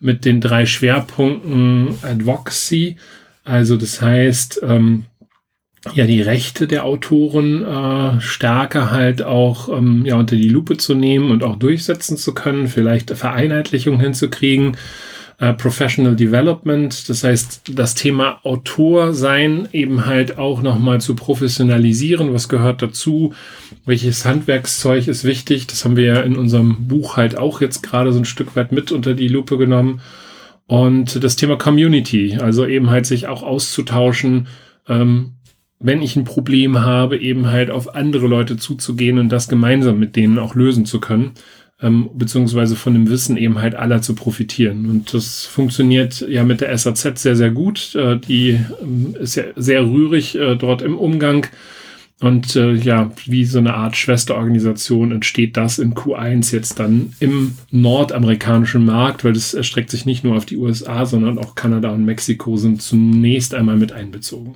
mit 0.00 0.24
den 0.24 0.40
drei 0.40 0.66
Schwerpunkten 0.66 1.96
Advocacy, 2.02 2.96
also 3.44 3.76
das 3.76 4.00
heißt, 4.00 4.60
ähm, 4.62 5.04
ja 5.92 6.06
die 6.06 6.22
Rechte 6.22 6.66
der 6.66 6.84
Autoren 6.84 7.64
äh, 7.64 8.20
stärker 8.20 8.90
halt 8.90 9.22
auch 9.22 9.68
ähm, 9.68 10.06
ja 10.06 10.16
unter 10.16 10.36
die 10.36 10.48
Lupe 10.48 10.76
zu 10.76 10.94
nehmen 10.94 11.30
und 11.30 11.42
auch 11.42 11.56
durchsetzen 11.56 12.16
zu 12.16 12.32
können, 12.32 12.68
vielleicht 12.68 13.10
Vereinheitlichung 13.10 14.00
hinzukriegen, 14.00 14.76
äh, 15.38 15.52
Professional 15.52 16.16
Development, 16.16 17.08
das 17.08 17.24
heißt 17.24 17.72
das 17.74 17.94
Thema 17.94 18.40
Autor 18.44 19.14
sein 19.14 19.68
eben 19.72 20.06
halt 20.06 20.38
auch 20.38 20.62
nochmal 20.62 21.00
zu 21.00 21.14
professionalisieren, 21.14 22.32
was 22.32 22.48
gehört 22.48 22.82
dazu, 22.82 23.34
welches 23.84 24.24
Handwerkszeug 24.24 25.08
ist 25.08 25.24
wichtig, 25.24 25.66
das 25.66 25.84
haben 25.84 25.96
wir 25.96 26.04
ja 26.04 26.20
in 26.20 26.36
unserem 26.36 26.86
Buch 26.88 27.16
halt 27.16 27.36
auch 27.36 27.60
jetzt 27.60 27.82
gerade 27.82 28.12
so 28.12 28.18
ein 28.18 28.24
Stück 28.24 28.54
weit 28.56 28.72
mit 28.72 28.92
unter 28.92 29.14
die 29.14 29.28
Lupe 29.28 29.58
genommen. 29.58 30.00
Und 30.66 31.22
das 31.22 31.36
Thema 31.36 31.56
Community, 31.56 32.38
also 32.40 32.66
eben 32.66 32.88
halt 32.88 33.04
sich 33.04 33.26
auch 33.26 33.42
auszutauschen, 33.42 34.46
ähm, 34.88 35.32
wenn 35.78 36.00
ich 36.00 36.16
ein 36.16 36.24
Problem 36.24 36.80
habe, 36.80 37.18
eben 37.18 37.48
halt 37.48 37.70
auf 37.70 37.94
andere 37.94 38.26
Leute 38.26 38.56
zuzugehen 38.56 39.18
und 39.18 39.28
das 39.28 39.48
gemeinsam 39.48 39.98
mit 39.98 40.16
denen 40.16 40.38
auch 40.38 40.54
lösen 40.54 40.86
zu 40.86 41.00
können, 41.00 41.32
ähm, 41.84 42.08
beziehungsweise 42.14 42.76
von 42.76 42.94
dem 42.94 43.10
Wissen 43.10 43.36
eben 43.36 43.60
halt 43.60 43.74
aller 43.74 44.00
zu 44.00 44.14
profitieren. 44.14 44.88
Und 44.88 45.12
das 45.12 45.44
funktioniert 45.44 46.24
ja 46.28 46.42
mit 46.42 46.62
der 46.62 46.76
SAZ 46.76 47.20
sehr, 47.20 47.36
sehr 47.36 47.50
gut. 47.50 47.94
Äh, 47.94 48.18
die 48.18 48.58
ähm, 48.82 49.14
ist 49.20 49.34
ja 49.34 49.44
sehr 49.54 49.84
rührig 49.84 50.34
äh, 50.36 50.56
dort 50.56 50.80
im 50.80 50.96
Umgang. 50.96 51.46
Und 52.20 52.56
äh, 52.56 52.72
ja, 52.72 53.10
wie 53.26 53.44
so 53.44 53.58
eine 53.58 53.74
Art 53.74 53.96
Schwesterorganisation 53.96 55.12
entsteht 55.12 55.58
das 55.58 55.78
in 55.78 55.94
Q1 55.94 56.54
jetzt 56.54 56.78
dann 56.78 57.12
im 57.20 57.56
nordamerikanischen 57.70 58.86
Markt, 58.86 59.24
weil 59.24 59.34
das 59.34 59.52
erstreckt 59.52 59.90
sich 59.90 60.06
nicht 60.06 60.24
nur 60.24 60.36
auf 60.36 60.46
die 60.46 60.56
USA, 60.56 61.04
sondern 61.04 61.38
auch 61.38 61.54
Kanada 61.54 61.90
und 61.90 62.06
Mexiko 62.06 62.56
sind 62.56 62.80
zunächst 62.80 63.52
einmal 63.52 63.76
mit 63.76 63.92
einbezogen. 63.92 64.54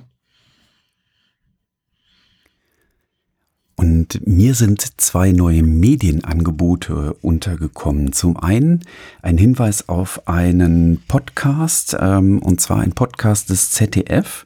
Und 3.79 4.27
mir 4.27 4.55
sind 4.55 4.99
zwei 4.99 5.31
neue 5.31 5.63
Medienangebote 5.63 7.15
untergekommen. 7.21 8.11
Zum 8.11 8.35
einen 8.35 8.81
ein 9.21 9.37
Hinweis 9.37 9.87
auf 9.87 10.27
einen 10.27 11.01
Podcast, 11.07 11.95
ähm, 11.97 12.39
und 12.39 12.59
zwar 12.59 12.81
ein 12.81 12.91
Podcast 12.91 13.49
des 13.49 13.71
ZDF. 13.71 14.45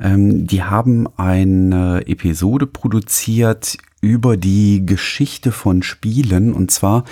Ähm, 0.00 0.48
die 0.48 0.64
haben 0.64 1.06
eine 1.16 2.02
Episode 2.08 2.66
produziert 2.66 3.78
über 4.00 4.36
die 4.36 4.84
Geschichte 4.84 5.52
von 5.52 5.84
Spielen, 5.84 6.52
und 6.52 6.72
zwar 6.72 7.04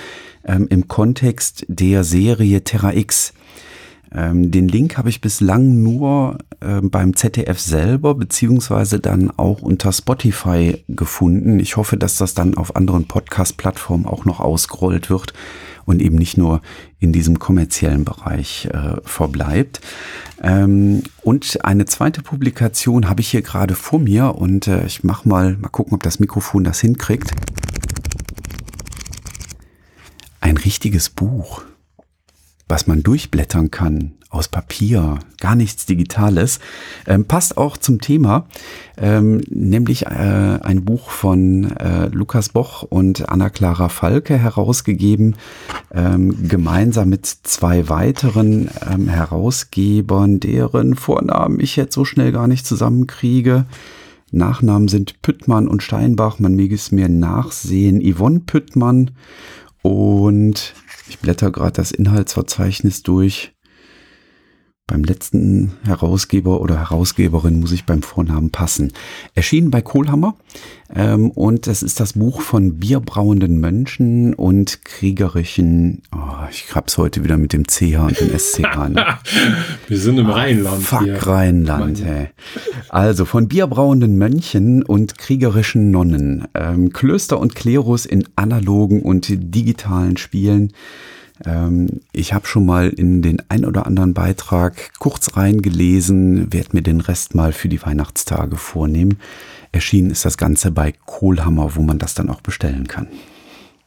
ähm, 0.45 0.66
im 0.69 0.88
Kontext 0.88 1.64
der 1.69 2.02
Serie 2.02 2.64
Terra 2.64 2.92
X. 2.92 3.35
Ähm, 4.14 4.50
den 4.50 4.69
Link 4.69 4.99
habe 4.99 5.09
ich 5.09 5.21
bislang 5.21 5.83
nur 5.83 6.38
äh, 6.61 6.81
beim 6.83 7.16
ZDF 7.16 7.59
selber 7.59 8.14
beziehungsweise 8.14 9.00
dann 9.00 9.31
auch 9.31 9.62
unter 9.62 9.92
Spotify 9.92 10.85
gefunden. 10.88 11.59
Ich 11.59 11.76
hoffe, 11.76 11.97
dass 11.97 12.16
das 12.16 12.35
dann 12.35 12.57
auf 12.57 12.76
anderen 12.76 13.07
Podcast-Plattformen 13.07 14.07
auch 14.07 14.25
noch 14.25 14.40
ausgerollt 14.40 15.09
wird 15.09 15.33
und 15.85 16.02
eben 16.02 16.16
nicht 16.16 16.37
nur 16.37 16.61
in 17.00 17.12
diesem 17.12 17.38
kommerziellen 17.38 18.04
Bereich 18.04 18.69
äh, 18.73 19.00
verbleibt. 19.02 19.81
Ähm, 20.42 21.02
und 21.23 21.64
eine 21.64 21.87
zweite 21.87 22.23
Publikation 22.23 23.09
habe 23.09 23.21
ich 23.23 23.28
hier 23.28 23.42
gerade 23.42 23.75
vor 23.75 23.99
mir 23.99 24.35
und 24.37 24.69
äh, 24.69 24.85
ich 24.85 25.04
mache 25.04 25.28
mal, 25.28 25.57
mal 25.57 25.69
gucken, 25.69 25.95
ob 25.95 26.02
das 26.02 26.21
Mikrofon 26.21 26.64
das 26.64 26.81
hinkriegt. 26.81 27.33
Ein 30.40 30.57
richtiges 30.57 31.09
Buch 31.09 31.62
was 32.73 32.87
man 32.87 33.02
durchblättern 33.02 33.71
kann 33.71 34.12
aus 34.31 34.49
Papier, 34.49 35.19
gar 35.38 35.55
nichts 35.55 35.85
Digitales, 35.85 36.59
ähm, 37.07 37.26
passt 37.26 37.59
auch 37.59 37.76
zum 37.76 38.00
Thema, 38.00 38.47
ähm, 38.97 39.43
nämlich 39.50 40.07
äh, 40.07 40.09
ein 40.09 40.83
Buch 40.83 41.11
von 41.11 41.76
äh, 41.76 42.07
Lukas 42.07 42.49
Boch 42.49 42.83
und 42.83 43.29
Anna-Clara 43.29 43.91
Falke 43.91 44.38
herausgegeben, 44.38 45.37
ähm, 45.93 46.49
gemeinsam 46.49 47.11
mit 47.11 47.26
zwei 47.26 47.91
weiteren 47.91 48.71
ähm, 48.91 49.07
Herausgebern, 49.07 50.41
deren 50.41 50.95
Vornamen 50.95 51.61
ich 51.61 51.76
jetzt 51.76 51.95
so 51.95 52.07
schnell 52.07 52.33
gar 52.33 52.49
nicht 52.49 52.64
zusammenkriege. 52.64 53.67
Nachnamen 54.31 54.88
sind 54.88 55.21
Püttmann 55.21 55.69
und 55.69 55.83
Steinbach, 55.83 56.38
man 56.38 56.55
möge 56.55 56.75
es 56.75 56.91
mir 56.91 57.11
nachsehen, 57.11 58.00
Yvonne 58.00 58.41
Püttmann 58.41 59.11
und 59.83 60.75
ich 61.12 61.19
blätter 61.19 61.50
gerade 61.50 61.73
das 61.73 61.92
Inhaltsverzeichnis 61.92 63.02
durch. 63.02 63.51
Beim 64.92 65.04
letzten 65.04 65.72
Herausgeber 65.87 66.61
oder 66.61 66.78
Herausgeberin 66.78 67.61
muss 67.61 67.72
ich 67.72 67.87
beim 67.87 68.02
Vornamen 68.02 68.50
passen. 68.50 68.92
Erschienen 69.34 69.70
bei 69.70 69.80
Kohlhammer 69.80 70.34
ähm, 70.94 71.30
und 71.30 71.66
es 71.66 71.82
ist 71.82 71.99
das 71.99 72.12
Buch 72.12 72.42
von 72.42 72.78
bierbrauenden 72.78 73.58
Mönchen 73.58 74.34
und 74.34 74.84
kriegerischen. 74.84 76.02
Oh, 76.14 76.44
ich 76.50 76.75
hab's 76.75 76.99
heute 76.99 77.25
wieder 77.25 77.38
mit 77.38 77.54
dem 77.54 77.66
CH 77.66 78.00
und 78.00 78.20
dem 78.20 78.38
SCH. 78.38 78.61
Ne? 78.92 79.06
Wir 79.88 79.99
sind 79.99 80.18
im 80.18 80.28
oh, 80.28 80.32
Rheinland. 80.32 80.82
Fuck 80.82 81.04
hier. 81.04 81.26
Rheinland. 81.26 82.04
Hey. 82.04 82.28
Also 82.90 83.25
von 83.25 83.49
bierbrauenden 83.49 84.18
Mönchen 84.18 84.82
und 84.82 85.16
kriegerischen 85.16 85.90
Nonnen, 85.90 86.49
ähm, 86.52 86.92
Klöster 86.92 87.40
und 87.40 87.54
Klerus 87.54 88.04
in 88.04 88.28
analogen 88.37 89.00
und 89.00 89.28
digitalen 89.30 90.18
Spielen. 90.18 90.75
Ähm, 91.44 92.00
ich 92.12 92.32
habe 92.32 92.46
schon 92.46 92.66
mal 92.66 92.88
in 92.88 93.22
den 93.22 93.42
ein 93.49 93.64
oder 93.64 93.87
anderen 93.87 94.14
Beitrag 94.14 94.92
kurz 94.99 95.37
reingelesen, 95.37 96.52
werde 96.52 96.70
mir 96.72 96.82
den 96.82 97.00
Rest 97.00 97.34
mal 97.34 97.52
für 97.52 97.68
die 97.68 97.82
Weihnachtstage 97.82 98.56
vornehmen. 98.56 99.18
Erschienen 99.72 100.11
ist 100.11 100.25
das 100.25 100.37
Ganze 100.37 100.70
bei 100.70 100.92
Kohlhammer, 101.06 101.75
wo 101.76 101.82
man 101.82 101.99
das 101.99 102.14
dann 102.14 102.28
auch 102.28 102.40
bestellen 102.40 102.87
kann. 102.88 103.08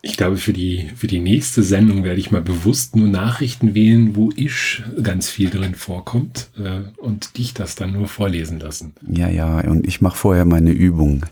Ich 0.01 0.17
glaube, 0.17 0.38
für 0.38 0.53
die, 0.53 0.91
für 0.95 1.07
die 1.07 1.19
nächste 1.19 1.63
Sendung 1.63 2.03
werde 2.03 2.19
ich 2.19 2.29
mal 2.29 2.43
bewusst 2.43 2.95
nur 2.95 3.07
Nachrichten 3.07 3.74
wählen, 3.74 4.15
wo 4.15 4.29
ich 4.35 4.83
ganz 5.01 5.31
viel 5.31 5.50
drin 5.50 5.74
vorkommt 5.74 6.50
äh, 6.59 6.81
und 6.97 7.39
dich 7.39 7.55
das 7.55 7.74
dann 7.74 7.93
nur 7.93 8.07
vorlesen 8.07 8.59
lassen. 8.59 8.93
Ja, 9.09 9.29
ja, 9.29 9.62
und 9.62 9.88
ich 9.88 10.01
mache 10.01 10.15
vorher 10.15 10.45
meine 10.45 10.71
Übung. 10.71 11.25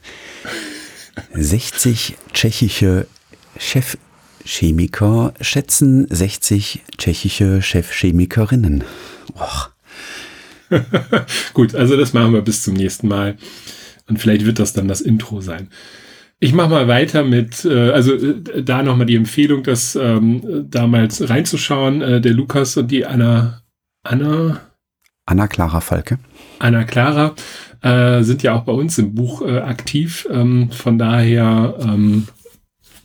60 1.34 2.16
tschechische 2.34 3.06
Chef 3.60 3.98
Chemiker 4.46 5.34
schätzen 5.42 6.08
60 6.10 6.82
tschechische 6.98 7.62
Chefchemikerinnen. 7.62 8.84
Och. 9.36 9.70
Gut, 11.54 11.76
also 11.76 11.98
das 11.98 12.14
machen 12.14 12.34
wir 12.34 12.42
bis 12.42 12.64
zum 12.64 12.74
nächsten 12.74 13.08
Mal. 13.08 13.38
Und 14.08 14.20
vielleicht 14.20 14.46
wird 14.46 14.60
das 14.60 14.74
dann 14.74 14.88
das 14.88 15.02
Intro 15.02 15.42
sein. 15.42 15.70
Ich 16.40 16.54
mache 16.54 16.70
mal 16.70 16.88
weiter 16.88 17.24
mit, 17.24 17.64
äh, 17.64 17.92
also 17.92 18.14
äh, 18.16 18.64
da 18.64 18.84
nochmal 18.84 19.06
die 19.06 19.16
Empfehlung, 19.16 19.64
das 19.64 19.96
ähm, 19.96 20.68
damals 20.70 21.30
reinzuschauen. 21.30 22.02
Äh, 22.02 22.22
der 22.22 22.34
Lukas 22.34 22.76
und 22.76 22.92
die 22.92 23.06
Anna, 23.06 23.62
Anna? 24.04 24.60
Anna 25.26 25.48
Clara 25.48 25.80
Falke. 25.80 26.20
Anna 26.60 26.84
Clara 26.84 27.34
äh, 27.82 28.24
sind 28.24 28.44
ja 28.44 28.56
auch 28.56 28.64
bei 28.64 28.74
uns 28.74 28.98
im 28.98 29.16
Buch 29.16 29.42
äh, 29.42 29.60
aktiv. 29.60 30.28
Ähm, 30.30 30.70
von 30.72 30.98
daher 30.98 31.78
ähm, 31.80 32.28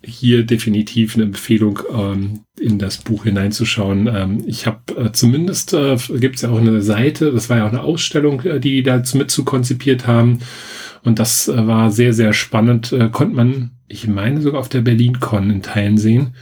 hier 0.03 0.45
definitiv 0.45 1.15
eine 1.15 1.25
Empfehlung, 1.25 1.81
ähm, 1.93 2.41
in 2.59 2.79
das 2.79 2.99
Buch 2.99 3.25
hineinzuschauen. 3.25 4.07
Ähm, 4.07 4.45
ich 4.47 4.67
habe 4.67 4.81
äh, 4.97 5.13
zumindest, 5.13 5.73
äh, 5.75 5.97
gibt 6.19 6.37
es 6.37 6.43
ja 6.43 6.51
auch 6.51 6.59
eine 6.59 6.83
Seite, 6.83 7.33
das 7.33 7.51
war 7.51 7.59
ja 7.59 7.67
auch 7.67 7.73
eine 7.73 7.83
Ausstellung, 7.83 8.43
äh, 8.43 8.61
die 8.61 8.83
da 8.83 9.03
mit 9.15 9.31
zu 9.31 9.45
konzipiert 9.45 10.07
haben. 10.07 10.41
Und 11.03 11.19
das 11.19 11.49
äh, 11.49 11.67
war 11.67 11.91
sehr, 11.91 12.13
sehr 12.13 12.33
spannend. 12.33 12.93
Äh, 12.93 13.09
konnte 13.11 13.37
man, 13.37 13.71
ich 13.87 14.07
meine, 14.07 14.41
sogar 14.41 14.61
auf 14.61 14.69
der 14.69 14.83
BerlinCon 14.83 15.51
in 15.51 15.63
Teilen 15.63 15.99
sehen. 15.99 16.35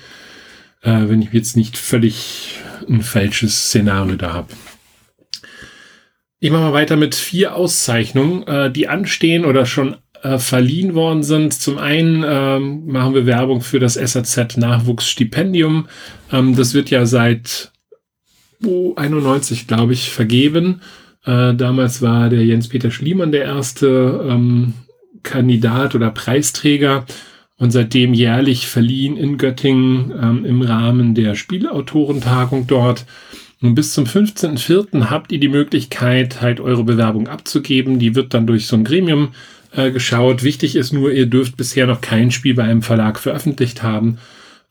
Äh, 0.82 1.08
wenn 1.08 1.22
ich 1.22 1.32
jetzt 1.32 1.56
nicht 1.56 1.76
völlig 1.76 2.60
ein 2.88 3.02
falsches 3.02 3.66
Szenario 3.66 4.16
da 4.16 4.32
habe. 4.32 4.48
Ich 6.38 6.50
mache 6.50 6.62
mal 6.62 6.72
weiter 6.74 6.96
mit 6.96 7.14
vier 7.14 7.56
Auszeichnungen, 7.56 8.46
äh, 8.46 8.70
die 8.70 8.88
anstehen 8.88 9.44
oder 9.44 9.64
schon 9.66 9.96
äh, 10.22 10.38
verliehen 10.38 10.94
worden 10.94 11.22
sind. 11.22 11.54
Zum 11.54 11.78
einen 11.78 12.24
ähm, 12.26 12.86
machen 12.86 13.14
wir 13.14 13.26
Werbung 13.26 13.60
für 13.60 13.80
das 13.80 13.94
SAZ 13.94 14.56
Nachwuchsstipendium. 14.56 15.88
Ähm, 16.32 16.56
das 16.56 16.74
wird 16.74 16.90
ja 16.90 17.06
seit 17.06 17.72
oh, 18.64 18.94
91, 18.96 19.66
glaube 19.66 19.92
ich, 19.92 20.10
vergeben. 20.10 20.80
Äh, 21.24 21.54
damals 21.54 22.02
war 22.02 22.28
der 22.28 22.44
Jens-Peter 22.44 22.90
Schliemann 22.90 23.32
der 23.32 23.44
erste 23.44 24.26
ähm, 24.28 24.74
Kandidat 25.22 25.94
oder 25.94 26.10
Preisträger 26.10 27.04
und 27.58 27.70
seitdem 27.70 28.14
jährlich 28.14 28.66
verliehen 28.66 29.16
in 29.16 29.38
Göttingen 29.38 30.12
ähm, 30.22 30.44
im 30.44 30.62
Rahmen 30.62 31.14
der 31.14 31.34
Spielautorentagung 31.34 32.66
dort. 32.66 33.06
Und 33.62 33.74
bis 33.74 33.94
zum 33.94 34.04
15.04. 34.04 35.06
habt 35.06 35.32
ihr 35.32 35.40
die 35.40 35.48
Möglichkeit, 35.48 36.42
halt 36.42 36.60
eure 36.60 36.84
Bewerbung 36.84 37.26
abzugeben. 37.26 37.98
Die 37.98 38.14
wird 38.14 38.34
dann 38.34 38.46
durch 38.46 38.66
so 38.66 38.76
ein 38.76 38.84
Gremium 38.84 39.30
äh, 39.72 39.90
geschaut. 39.90 40.42
Wichtig 40.42 40.76
ist 40.76 40.92
nur, 40.92 41.12
ihr 41.12 41.26
dürft 41.26 41.56
bisher 41.56 41.86
noch 41.86 42.00
kein 42.00 42.30
Spiel 42.30 42.54
bei 42.54 42.64
einem 42.64 42.82
Verlag 42.82 43.18
veröffentlicht 43.18 43.82
haben. 43.82 44.18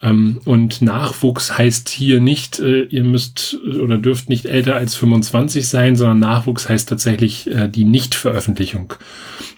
Ähm, 0.01 0.41
und 0.45 0.81
Nachwuchs 0.81 1.57
heißt 1.57 1.89
hier 1.89 2.19
nicht, 2.19 2.59
äh, 2.59 2.83
ihr 2.83 3.03
müsst 3.03 3.57
oder 3.81 3.97
dürft 3.97 4.29
nicht 4.29 4.45
älter 4.45 4.75
als 4.75 4.95
25 4.95 5.67
sein, 5.67 5.95
sondern 5.95 6.19
Nachwuchs 6.19 6.69
heißt 6.69 6.89
tatsächlich 6.89 7.47
äh, 7.47 7.69
die 7.69 7.85
Nichtveröffentlichung. 7.85 8.93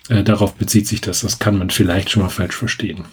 Äh, 0.10 0.24
darauf 0.24 0.56
bezieht 0.56 0.88
sich 0.88 1.02
das. 1.02 1.22
Das 1.22 1.40
kann 1.40 1.58
man 1.58 1.70
vielleicht 1.70 2.12
schon 2.12 2.24
mal 2.24 2.30
falsch 2.30 2.56
verstehen. 2.56 3.06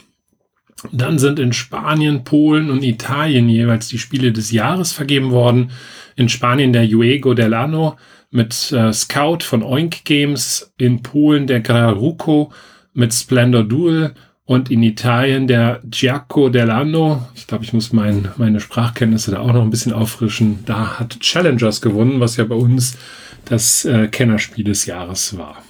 Dann 0.93 1.19
sind 1.19 1.39
in 1.39 1.53
Spanien, 1.53 2.25
Polen 2.25 2.71
und 2.71 2.85
Italien 2.85 3.49
jeweils 3.49 3.89
die 3.89 3.99
Spiele 3.99 4.33
des 4.33 4.51
Jahres 4.51 4.93
vergeben 4.93 5.31
worden. 5.31 5.71
In 6.17 6.29
Spanien 6.29 6.73
der 6.73 6.85
Juego 6.85 7.35
del 7.35 7.55
Anno 7.55 7.97
mit 8.35 8.73
äh, 8.73 8.93
Scout 8.93 9.39
von 9.43 9.63
Oink 9.63 10.05
Games, 10.05 10.73
in 10.77 11.03
Polen 11.03 11.47
der 11.47 11.61
Graruco 11.61 12.53
mit 12.93 13.15
Splendor 13.15 13.63
Duel 13.63 14.15
und 14.45 14.71
in 14.71 14.83
Italien 14.83 15.47
der 15.47 15.81
Giaco 15.85 16.49
dell'Anno, 16.49 17.23
ich 17.35 17.47
glaube, 17.47 17.65
ich 17.65 17.73
muss 17.73 17.93
mein, 17.93 18.29
meine 18.37 18.61
Sprachkenntnisse 18.61 19.31
da 19.31 19.39
auch 19.39 19.53
noch 19.53 19.63
ein 19.63 19.71
bisschen 19.71 19.93
auffrischen, 19.93 20.65
da 20.67 20.99
hat 20.99 21.21
Challengers 21.21 21.81
gewonnen, 21.81 22.19
was 22.19 22.37
ja 22.37 22.45
bei 22.45 22.57
uns 22.57 22.97
das 23.45 23.85
äh, 23.85 24.09
Kennerspiel 24.09 24.65
des 24.65 24.87
Jahres 24.87 25.39
war. 25.39 25.63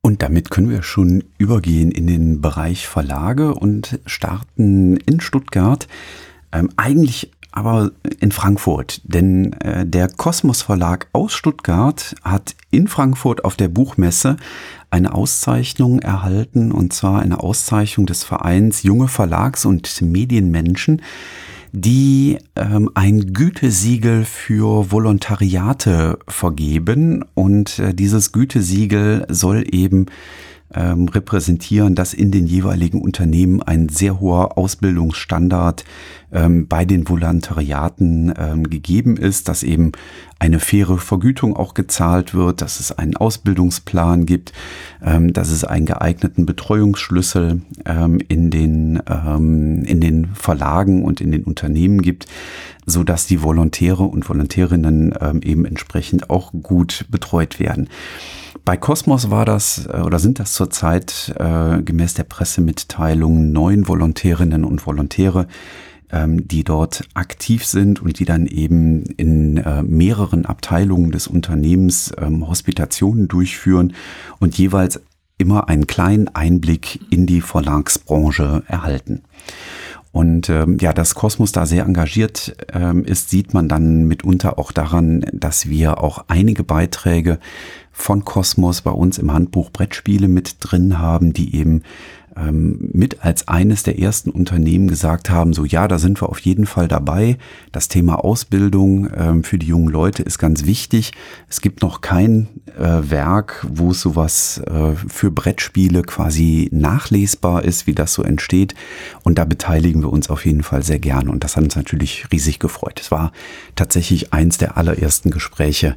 Und 0.00 0.22
damit 0.22 0.50
können 0.50 0.70
wir 0.70 0.82
schon 0.82 1.24
übergehen 1.38 1.92
in 1.92 2.06
den 2.08 2.40
Bereich 2.40 2.88
Verlage 2.88 3.54
und 3.54 4.00
starten 4.06 4.96
in 4.96 5.20
Stuttgart. 5.20 5.86
Ähm, 6.50 6.70
eigentlich 6.76 7.30
aber 7.58 7.90
in 8.20 8.30
Frankfurt, 8.30 9.00
denn 9.04 9.52
äh, 9.54 9.84
der 9.84 10.08
Kosmos 10.08 10.62
Verlag 10.62 11.08
aus 11.12 11.32
Stuttgart 11.32 12.14
hat 12.22 12.54
in 12.70 12.86
Frankfurt 12.86 13.44
auf 13.44 13.56
der 13.56 13.68
Buchmesse 13.68 14.36
eine 14.90 15.12
Auszeichnung 15.12 15.98
erhalten, 15.98 16.70
und 16.70 16.92
zwar 16.92 17.20
eine 17.20 17.40
Auszeichnung 17.40 18.06
des 18.06 18.22
Vereins 18.22 18.84
Junge 18.84 19.08
Verlags- 19.08 19.66
und 19.66 20.00
Medienmenschen, 20.00 21.02
die 21.72 22.38
ähm, 22.56 22.90
ein 22.94 23.32
Gütesiegel 23.32 24.24
für 24.24 24.90
Volontariate 24.90 26.18
vergeben. 26.28 27.24
Und 27.34 27.78
äh, 27.78 27.92
dieses 27.92 28.32
Gütesiegel 28.32 29.26
soll 29.28 29.64
eben 29.70 30.06
ähm, 30.74 31.08
repräsentieren, 31.08 31.94
dass 31.94 32.12
in 32.12 32.30
den 32.30 32.46
jeweiligen 32.46 33.00
Unternehmen 33.00 33.62
ein 33.62 33.88
sehr 33.88 34.20
hoher 34.20 34.58
Ausbildungsstandard 34.58 35.84
ähm, 36.30 36.68
bei 36.68 36.84
den 36.84 37.08
Volontariaten 37.08 38.34
ähm, 38.36 38.68
gegeben 38.68 39.16
ist, 39.16 39.48
dass 39.48 39.62
eben 39.62 39.92
eine 40.38 40.60
faire 40.60 40.98
Vergütung 40.98 41.56
auch 41.56 41.72
gezahlt 41.72 42.34
wird, 42.34 42.60
dass 42.60 42.80
es 42.80 42.92
einen 42.92 43.16
Ausbildungsplan 43.16 44.26
gibt, 44.26 44.52
ähm, 45.02 45.32
dass 45.32 45.50
es 45.50 45.64
einen 45.64 45.86
geeigneten 45.86 46.44
Betreuungsschlüssel 46.44 47.62
ähm, 47.86 48.20
in, 48.28 48.50
den, 48.50 49.02
ähm, 49.08 49.84
in 49.84 50.00
den 50.00 50.26
Verlagen 50.34 51.02
und 51.02 51.22
in 51.22 51.32
den 51.32 51.44
Unternehmen 51.44 52.02
gibt, 52.02 52.26
so 52.84 53.04
dass 53.04 53.26
die 53.26 53.42
Volontäre 53.42 54.02
und 54.02 54.28
Volontärinnen 54.28 55.12
eben 55.42 55.66
entsprechend 55.66 56.30
auch 56.30 56.52
gut 56.52 57.04
betreut 57.10 57.60
werden. 57.60 57.90
Bei 58.68 58.76
Cosmos 58.76 59.30
war 59.30 59.46
das 59.46 59.86
äh, 59.86 60.02
oder 60.02 60.18
sind 60.18 60.38
das 60.38 60.52
zurzeit 60.52 61.34
äh, 61.38 61.80
gemäß 61.80 62.12
der 62.12 62.24
Pressemitteilung 62.24 63.50
neun 63.50 63.88
Volontärinnen 63.88 64.62
und 64.62 64.86
Volontäre, 64.86 65.46
ähm, 66.12 66.46
die 66.46 66.64
dort 66.64 67.08
aktiv 67.14 67.64
sind 67.64 68.02
und 68.02 68.18
die 68.18 68.26
dann 68.26 68.46
eben 68.46 69.04
in 69.04 69.56
äh, 69.56 69.82
mehreren 69.82 70.44
Abteilungen 70.44 71.12
des 71.12 71.28
Unternehmens 71.28 72.12
ähm, 72.18 72.46
Hospitationen 72.46 73.26
durchführen 73.26 73.94
und 74.38 74.58
jeweils 74.58 75.00
immer 75.38 75.70
einen 75.70 75.86
kleinen 75.86 76.28
Einblick 76.28 77.00
in 77.10 77.24
die 77.24 77.40
Verlagsbranche 77.40 78.64
erhalten. 78.66 79.22
Und 80.18 80.48
ähm, 80.48 80.78
ja, 80.80 80.92
dass 80.92 81.14
Kosmos 81.14 81.52
da 81.52 81.64
sehr 81.64 81.84
engagiert 81.84 82.56
ähm, 82.72 83.04
ist, 83.04 83.30
sieht 83.30 83.54
man 83.54 83.68
dann 83.68 84.02
mitunter 84.02 84.58
auch 84.58 84.72
daran, 84.72 85.24
dass 85.32 85.68
wir 85.68 86.02
auch 86.02 86.24
einige 86.26 86.64
Beiträge 86.64 87.38
von 87.92 88.24
Kosmos 88.24 88.82
bei 88.82 88.90
uns 88.90 89.18
im 89.18 89.32
Handbuch 89.32 89.70
Brettspiele 89.70 90.26
mit 90.26 90.56
drin 90.58 90.98
haben, 90.98 91.34
die 91.34 91.54
eben 91.54 91.84
ähm, 92.38 92.90
mit 92.92 93.24
als 93.24 93.48
eines 93.48 93.82
der 93.82 93.98
ersten 93.98 94.30
Unternehmen 94.30 94.88
gesagt 94.88 95.30
haben, 95.30 95.52
so 95.52 95.64
ja, 95.64 95.88
da 95.88 95.98
sind 95.98 96.22
wir 96.22 96.28
auf 96.28 96.38
jeden 96.40 96.66
Fall 96.66 96.88
dabei. 96.88 97.38
Das 97.72 97.88
Thema 97.88 98.24
Ausbildung 98.24 99.08
ähm, 99.16 99.44
für 99.44 99.58
die 99.58 99.66
jungen 99.66 99.88
Leute 99.88 100.22
ist 100.22 100.38
ganz 100.38 100.64
wichtig. 100.64 101.12
Es 101.48 101.60
gibt 101.60 101.82
noch 101.82 102.00
kein 102.00 102.48
äh, 102.78 103.10
Werk, 103.10 103.66
wo 103.68 103.92
sowas 103.92 104.62
äh, 104.66 104.94
für 104.94 105.30
Brettspiele 105.30 106.02
quasi 106.02 106.68
nachlesbar 106.72 107.64
ist, 107.64 107.86
wie 107.86 107.94
das 107.94 108.14
so 108.14 108.22
entsteht. 108.22 108.74
Und 109.24 109.38
da 109.38 109.44
beteiligen 109.44 110.02
wir 110.02 110.12
uns 110.12 110.30
auf 110.30 110.44
jeden 110.46 110.62
Fall 110.62 110.82
sehr 110.82 110.98
gern. 110.98 111.28
Und 111.28 111.44
das 111.44 111.56
hat 111.56 111.64
uns 111.64 111.76
natürlich 111.76 112.26
riesig 112.32 112.58
gefreut. 112.58 113.00
Es 113.00 113.10
war 113.10 113.32
tatsächlich 113.74 114.32
eins 114.32 114.58
der 114.58 114.76
allerersten 114.76 115.30
Gespräche, 115.30 115.96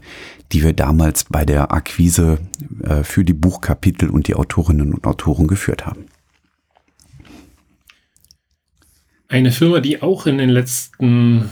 die 0.52 0.64
wir 0.64 0.74
damals 0.74 1.26
bei 1.26 1.46
der 1.46 1.72
Akquise 1.72 2.40
äh, 2.84 3.04
für 3.04 3.24
die 3.24 3.34
Buchkapitel 3.34 4.10
und 4.10 4.28
die 4.28 4.36
Autorinnen 4.36 4.94
und 4.94 5.06
Autoren 5.06 5.48
geführt 5.48 5.86
haben. 5.86 6.06
Eine 9.32 9.54
Firma, 9.54 9.80
die 9.80 10.02
auch 10.02 10.28
in 10.28 10.40
den 10.40 10.50
letzten 10.50 11.50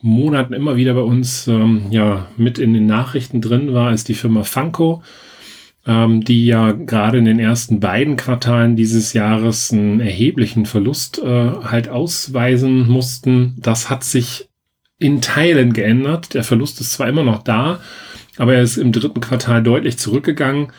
Monaten 0.00 0.54
immer 0.54 0.76
wieder 0.76 0.94
bei 0.94 1.02
uns 1.02 1.46
ähm, 1.46 1.82
ja 1.90 2.28
mit 2.38 2.58
in 2.58 2.72
den 2.72 2.86
Nachrichten 2.86 3.42
drin 3.42 3.74
war, 3.74 3.92
ist 3.92 4.08
die 4.08 4.14
Firma 4.14 4.44
Funko, 4.44 5.02
ähm, 5.86 6.24
die 6.24 6.46
ja 6.46 6.72
gerade 6.72 7.18
in 7.18 7.26
den 7.26 7.38
ersten 7.38 7.80
beiden 7.80 8.16
Quartalen 8.16 8.76
dieses 8.76 9.12
Jahres 9.12 9.70
einen 9.70 10.00
erheblichen 10.00 10.64
Verlust 10.64 11.18
äh, 11.18 11.50
halt 11.64 11.90
ausweisen 11.90 12.88
mussten. 12.88 13.56
Das 13.58 13.90
hat 13.90 14.02
sich 14.02 14.48
in 14.98 15.20
Teilen 15.20 15.74
geändert. 15.74 16.32
Der 16.32 16.44
Verlust 16.44 16.80
ist 16.80 16.94
zwar 16.94 17.10
immer 17.10 17.24
noch 17.24 17.42
da, 17.42 17.80
aber 18.38 18.54
er 18.54 18.62
ist 18.62 18.78
im 18.78 18.92
dritten 18.92 19.20
Quartal 19.20 19.62
deutlich 19.62 19.98
zurückgegangen 19.98 20.72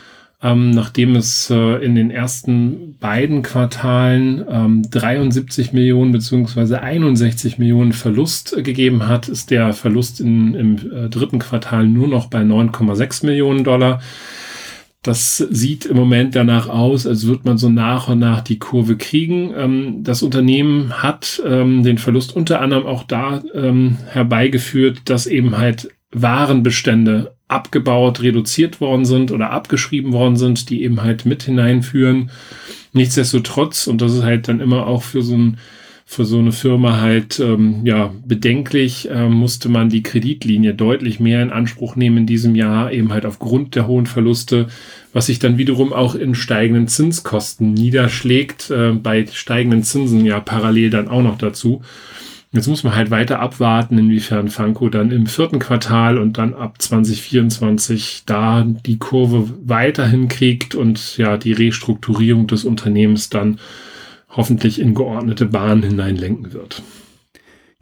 ähm, 0.43 0.71
nachdem 0.71 1.15
es 1.15 1.49
äh, 1.51 1.83
in 1.83 1.93
den 1.93 2.09
ersten 2.09 2.97
beiden 2.99 3.43
Quartalen 3.43 4.43
ähm, 4.49 4.81
73 4.89 5.71
Millionen 5.71 6.11
beziehungsweise 6.11 6.81
61 6.81 7.59
Millionen 7.59 7.93
Verlust 7.93 8.57
äh, 8.57 8.63
gegeben 8.63 9.07
hat, 9.07 9.29
ist 9.29 9.51
der 9.51 9.73
Verlust 9.73 10.19
in, 10.19 10.55
im 10.55 10.75
äh, 10.77 11.09
dritten 11.09 11.39
Quartal 11.39 11.87
nur 11.87 12.07
noch 12.07 12.27
bei 12.27 12.41
9,6 12.41 13.25
Millionen 13.25 13.63
Dollar. 13.63 14.01
Das 15.03 15.37
sieht 15.37 15.85
im 15.85 15.97
Moment 15.97 16.35
danach 16.35 16.69
aus, 16.69 17.07
als 17.07 17.25
würde 17.25 17.41
man 17.45 17.57
so 17.57 17.69
nach 17.69 18.07
und 18.07 18.19
nach 18.19 18.41
die 18.41 18.59
Kurve 18.59 18.97
kriegen. 18.97 19.53
Ähm, 19.55 20.03
das 20.03 20.23
Unternehmen 20.23 21.03
hat 21.03 21.41
ähm, 21.45 21.83
den 21.83 21.99
Verlust 21.99 22.35
unter 22.35 22.61
anderem 22.61 22.87
auch 22.87 23.03
da 23.03 23.43
ähm, 23.53 23.97
herbeigeführt, 24.07 25.01
dass 25.05 25.27
eben 25.27 25.57
halt 25.57 25.89
Warenbestände 26.11 27.33
abgebaut, 27.47 28.21
reduziert 28.21 28.81
worden 28.81 29.05
sind 29.05 29.31
oder 29.31 29.51
abgeschrieben 29.51 30.13
worden 30.13 30.37
sind, 30.37 30.69
die 30.69 30.83
eben 30.83 31.01
halt 31.01 31.25
mit 31.25 31.43
hineinführen. 31.43 32.31
Nichtsdestotrotz, 32.93 33.87
und 33.87 34.01
das 34.01 34.13
ist 34.13 34.23
halt 34.23 34.47
dann 34.47 34.59
immer 34.59 34.87
auch 34.87 35.03
für 35.03 35.21
so 35.21 35.35
ein 35.35 35.57
für 36.11 36.25
so 36.25 36.39
eine 36.39 36.51
Firma 36.51 36.99
halt 36.99 37.39
ähm, 37.39 37.85
ja 37.85 38.13
bedenklich 38.25 39.09
äh, 39.09 39.29
musste 39.29 39.69
man 39.69 39.87
die 39.87 40.03
Kreditlinie 40.03 40.73
deutlich 40.73 41.21
mehr 41.21 41.41
in 41.41 41.51
Anspruch 41.51 41.95
nehmen 41.95 42.17
in 42.17 42.25
diesem 42.25 42.53
Jahr 42.53 42.91
eben 42.91 43.13
halt 43.13 43.25
aufgrund 43.25 43.75
der 43.75 43.87
hohen 43.87 44.07
Verluste, 44.07 44.67
was 45.13 45.27
sich 45.27 45.39
dann 45.39 45.57
wiederum 45.57 45.93
auch 45.93 46.13
in 46.15 46.35
steigenden 46.35 46.89
Zinskosten 46.89 47.73
niederschlägt, 47.73 48.71
äh, 48.71 48.91
bei 48.91 49.25
steigenden 49.25 49.83
Zinsen 49.83 50.25
ja 50.25 50.41
parallel 50.41 50.89
dann 50.89 51.07
auch 51.07 51.23
noch 51.23 51.37
dazu. 51.37 51.81
Jetzt 52.53 52.67
muss 52.67 52.83
man 52.83 52.95
halt 52.95 53.11
weiter 53.11 53.39
abwarten, 53.39 53.97
inwiefern 53.97 54.49
Funko 54.49 54.89
dann 54.89 55.11
im 55.11 55.25
vierten 55.25 55.59
Quartal 55.59 56.17
und 56.17 56.37
dann 56.37 56.53
ab 56.53 56.81
2024 56.81 58.23
da 58.25 58.65
die 58.65 58.99
Kurve 58.99 59.49
weiterhin 59.63 60.27
kriegt 60.27 60.75
und 60.75 61.17
ja 61.17 61.37
die 61.37 61.53
Restrukturierung 61.53 62.47
des 62.47 62.65
Unternehmens 62.65 63.29
dann 63.29 63.59
hoffentlich 64.27 64.79
in 64.81 64.93
geordnete 64.93 65.45
Bahnen 65.45 65.83
hineinlenken 65.83 66.51
wird. 66.51 66.83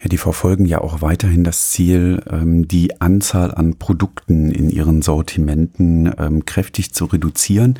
Ja, 0.01 0.07
die 0.07 0.17
verfolgen 0.17 0.65
ja 0.65 0.79
auch 0.79 1.01
weiterhin 1.01 1.43
das 1.43 1.71
Ziel, 1.71 2.21
ähm, 2.29 2.67
die 2.67 3.01
Anzahl 3.01 3.53
an 3.53 3.79
Produkten 3.79 4.51
in 4.51 4.69
ihren 4.69 5.01
Sortimenten 5.01 6.11
ähm, 6.17 6.45
kräftig 6.45 6.93
zu 6.93 7.05
reduzieren. 7.05 7.77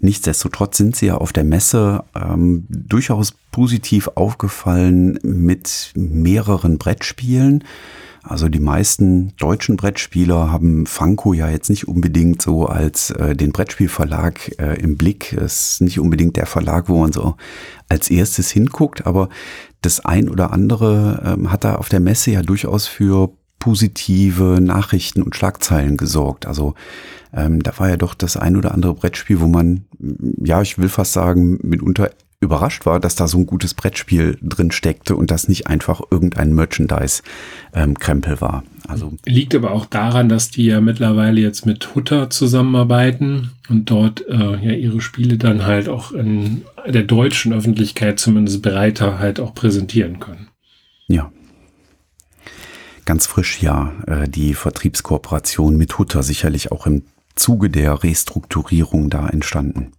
Nichtsdestotrotz 0.00 0.76
sind 0.76 0.96
sie 0.96 1.06
ja 1.06 1.16
auf 1.16 1.32
der 1.32 1.44
Messe 1.44 2.04
ähm, 2.14 2.66
durchaus 2.68 3.32
positiv 3.50 4.08
aufgefallen 4.14 5.18
mit 5.22 5.92
mehreren 5.94 6.78
Brettspielen. 6.78 7.64
Also 8.22 8.48
die 8.48 8.60
meisten 8.60 9.36
deutschen 9.36 9.76
Brettspieler 9.76 10.50
haben 10.50 10.86
Funko 10.86 11.32
ja 11.32 11.48
jetzt 11.48 11.70
nicht 11.70 11.86
unbedingt 11.86 12.42
so 12.42 12.66
als 12.66 13.10
äh, 13.10 13.36
den 13.36 13.52
Brettspielverlag 13.52 14.58
äh, 14.58 14.80
im 14.80 14.96
Blick. 14.96 15.32
Es 15.32 15.72
ist 15.72 15.80
nicht 15.80 16.00
unbedingt 16.00 16.36
der 16.36 16.46
Verlag, 16.46 16.88
wo 16.88 16.98
man 16.98 17.12
so 17.12 17.36
als 17.88 18.10
erstes 18.10 18.50
hinguckt, 18.50 19.06
aber 19.06 19.28
das 19.80 20.04
ein 20.04 20.28
oder 20.28 20.52
andere 20.52 21.36
ähm, 21.38 21.52
hat 21.52 21.62
da 21.62 21.76
auf 21.76 21.88
der 21.88 22.00
Messe 22.00 22.32
ja 22.32 22.42
durchaus 22.42 22.88
für 22.88 23.30
positive 23.66 24.60
Nachrichten 24.60 25.22
und 25.22 25.34
Schlagzeilen 25.34 25.96
gesorgt. 25.96 26.46
Also 26.46 26.76
ähm, 27.34 27.64
da 27.64 27.76
war 27.78 27.88
ja 27.88 27.96
doch 27.96 28.14
das 28.14 28.36
ein 28.36 28.56
oder 28.56 28.72
andere 28.72 28.94
Brettspiel, 28.94 29.40
wo 29.40 29.48
man, 29.48 29.86
ja, 30.38 30.62
ich 30.62 30.78
will 30.78 30.88
fast 30.88 31.12
sagen, 31.12 31.58
mitunter 31.62 32.10
überrascht 32.38 32.86
war, 32.86 33.00
dass 33.00 33.16
da 33.16 33.26
so 33.26 33.38
ein 33.38 33.46
gutes 33.46 33.74
Brettspiel 33.74 34.38
drin 34.40 34.70
steckte 34.70 35.16
und 35.16 35.32
das 35.32 35.48
nicht 35.48 35.66
einfach 35.66 36.00
irgendein 36.12 36.54
Merchandise-Krempel 36.54 38.32
ähm, 38.34 38.40
war. 38.40 38.62
Also 38.86 39.14
Liegt 39.24 39.52
aber 39.56 39.72
auch 39.72 39.86
daran, 39.86 40.28
dass 40.28 40.50
die 40.50 40.66
ja 40.66 40.80
mittlerweile 40.80 41.40
jetzt 41.40 41.66
mit 41.66 41.96
Hutter 41.96 42.30
zusammenarbeiten 42.30 43.50
und 43.68 43.90
dort 43.90 44.24
äh, 44.28 44.64
ja 44.64 44.74
ihre 44.74 45.00
Spiele 45.00 45.38
dann 45.38 45.66
halt 45.66 45.88
auch 45.88 46.12
in 46.12 46.62
der 46.86 47.02
deutschen 47.02 47.52
Öffentlichkeit 47.52 48.20
zumindest 48.20 48.62
breiter 48.62 49.18
halt 49.18 49.40
auch 49.40 49.54
präsentieren 49.54 50.20
können. 50.20 50.50
Ja. 51.08 51.32
Ganz 53.06 53.26
frisch 53.26 53.62
ja, 53.62 53.92
äh, 54.08 54.28
die 54.28 54.52
Vertriebskooperation 54.54 55.76
mit 55.76 55.96
Hutter 55.96 56.24
sicherlich 56.24 56.72
auch 56.72 56.86
im 56.86 57.04
Zuge 57.36 57.70
der 57.70 58.02
Restrukturierung 58.02 59.10
da 59.10 59.28
entstanden. 59.28 59.92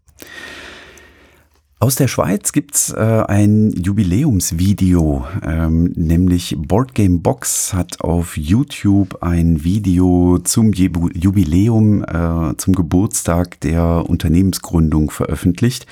Aus 1.79 1.95
der 1.95 2.07
Schweiz 2.07 2.51
gibt's 2.51 2.91
äh, 2.91 3.23
ein 3.27 3.71
Jubiläumsvideo, 3.71 5.25
ähm, 5.45 5.93
nämlich 5.95 6.57
Boardgame 6.57 7.19
Box 7.19 7.73
hat 7.73 8.01
auf 8.01 8.35
YouTube 8.35 9.21
ein 9.21 9.63
Video 9.63 10.39
zum 10.39 10.73
Jubiläum, 10.73 12.03
äh, 12.03 12.57
zum 12.57 12.73
Geburtstag 12.73 13.61
der 13.61 14.09
Unternehmensgründung 14.09 15.11
veröffentlicht. 15.11 15.85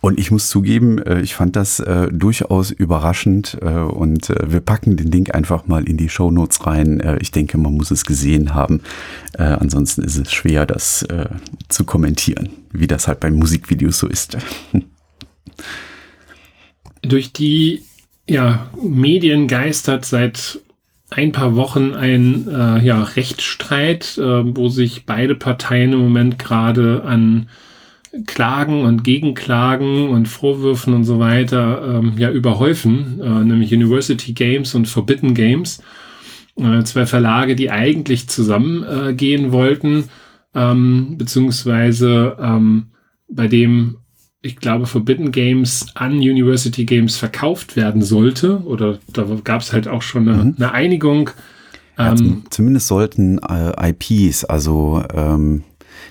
Und 0.00 0.20
ich 0.20 0.30
muss 0.30 0.48
zugeben, 0.48 0.98
äh, 0.98 1.20
ich 1.20 1.34
fand 1.34 1.56
das 1.56 1.80
äh, 1.80 2.08
durchaus 2.12 2.70
überraschend 2.70 3.58
äh, 3.60 3.78
und 3.78 4.30
äh, 4.30 4.52
wir 4.52 4.60
packen 4.60 4.96
den 4.96 5.10
Link 5.10 5.34
einfach 5.34 5.66
mal 5.66 5.88
in 5.88 5.96
die 5.96 6.08
Show 6.08 6.30
Notes 6.30 6.66
rein. 6.66 7.00
Äh, 7.00 7.18
ich 7.20 7.32
denke, 7.32 7.58
man 7.58 7.74
muss 7.74 7.90
es 7.90 8.04
gesehen 8.04 8.54
haben. 8.54 8.82
Äh, 9.32 9.44
ansonsten 9.44 10.02
ist 10.02 10.16
es 10.16 10.32
schwer, 10.32 10.66
das 10.66 11.02
äh, 11.02 11.26
zu 11.68 11.84
kommentieren, 11.84 12.50
wie 12.72 12.86
das 12.86 13.08
halt 13.08 13.20
bei 13.20 13.30
Musikvideos 13.30 13.98
so 13.98 14.06
ist. 14.06 14.36
Durch 17.02 17.32
die 17.32 17.82
ja, 18.28 18.70
Medien 18.82 19.48
geistert 19.48 20.04
seit 20.04 20.60
ein 21.10 21.32
paar 21.32 21.54
Wochen 21.54 21.94
ein 21.94 22.48
äh, 22.48 22.84
ja, 22.84 23.02
Rechtsstreit, 23.02 24.18
äh, 24.18 24.56
wo 24.56 24.68
sich 24.68 25.06
beide 25.06 25.34
Parteien 25.34 25.92
im 25.92 26.00
Moment 26.00 26.38
gerade 26.38 27.04
an 27.04 27.48
Klagen 28.26 28.84
und 28.84 29.04
Gegenklagen 29.04 30.08
und 30.08 30.26
Vorwürfen 30.26 30.94
und 30.94 31.04
so 31.04 31.18
weiter 31.18 31.98
ähm, 31.98 32.14
ja 32.16 32.30
überhäufen, 32.30 33.20
äh, 33.20 33.44
nämlich 33.44 33.72
University 33.72 34.32
Games 34.32 34.74
und 34.74 34.86
Forbidden 34.86 35.34
Games. 35.34 35.82
Äh, 36.56 36.82
zwei 36.84 37.06
Verlage, 37.06 37.56
die 37.56 37.70
eigentlich 37.70 38.28
zusammengehen 38.28 39.46
äh, 39.46 39.52
wollten, 39.52 40.04
ähm, 40.54 41.16
beziehungsweise 41.18 42.36
ähm, 42.40 42.86
bei 43.28 43.48
dem 43.48 43.98
ich 44.46 44.56
glaube, 44.56 44.86
Forbidden 44.86 45.32
Games 45.32 45.86
an 45.94 46.18
University 46.18 46.84
Games 46.84 47.16
verkauft 47.16 47.74
werden 47.74 48.02
sollte. 48.02 48.62
Oder 48.64 48.98
da 49.12 49.26
gab 49.42 49.60
es 49.60 49.72
halt 49.72 49.88
auch 49.88 50.02
schon 50.02 50.28
eine, 50.28 50.44
mhm. 50.44 50.54
eine 50.56 50.72
Einigung. 50.72 51.30
Ja, 51.98 52.12
ähm, 52.12 52.44
zumindest 52.50 52.86
sollten 52.86 53.38
äh, 53.38 53.90
IPs, 53.90 54.44
also 54.44 55.02
ähm, 55.12 55.64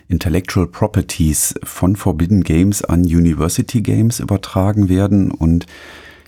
Intellectual 0.08 0.68
Properties 0.68 1.56
von 1.64 1.96
Forbidden 1.96 2.44
Games 2.44 2.84
an 2.84 3.02
University 3.02 3.82
Games 3.82 4.20
übertragen 4.20 4.90
werden 4.90 5.32
und 5.32 5.66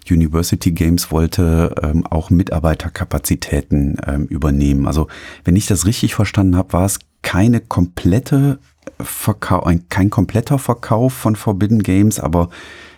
University 0.09 0.71
Games 0.71 1.11
wollte 1.11 1.75
ähm, 1.81 2.05
auch 2.07 2.29
Mitarbeiterkapazitäten 2.29 3.97
ähm, 4.05 4.25
übernehmen. 4.25 4.87
Also 4.87 5.07
wenn 5.43 5.55
ich 5.55 5.67
das 5.67 5.85
richtig 5.85 6.15
verstanden 6.15 6.55
habe, 6.55 6.73
war 6.73 6.85
es 6.85 6.99
keine 7.21 7.59
komplette 7.59 8.59
Verkauf, 9.01 9.65
ein, 9.65 9.89
kein 9.89 10.09
kompletter 10.09 10.59
Verkauf 10.59 11.13
von 11.13 11.35
Forbidden 11.35 11.83
Games, 11.83 12.19
aber 12.19 12.49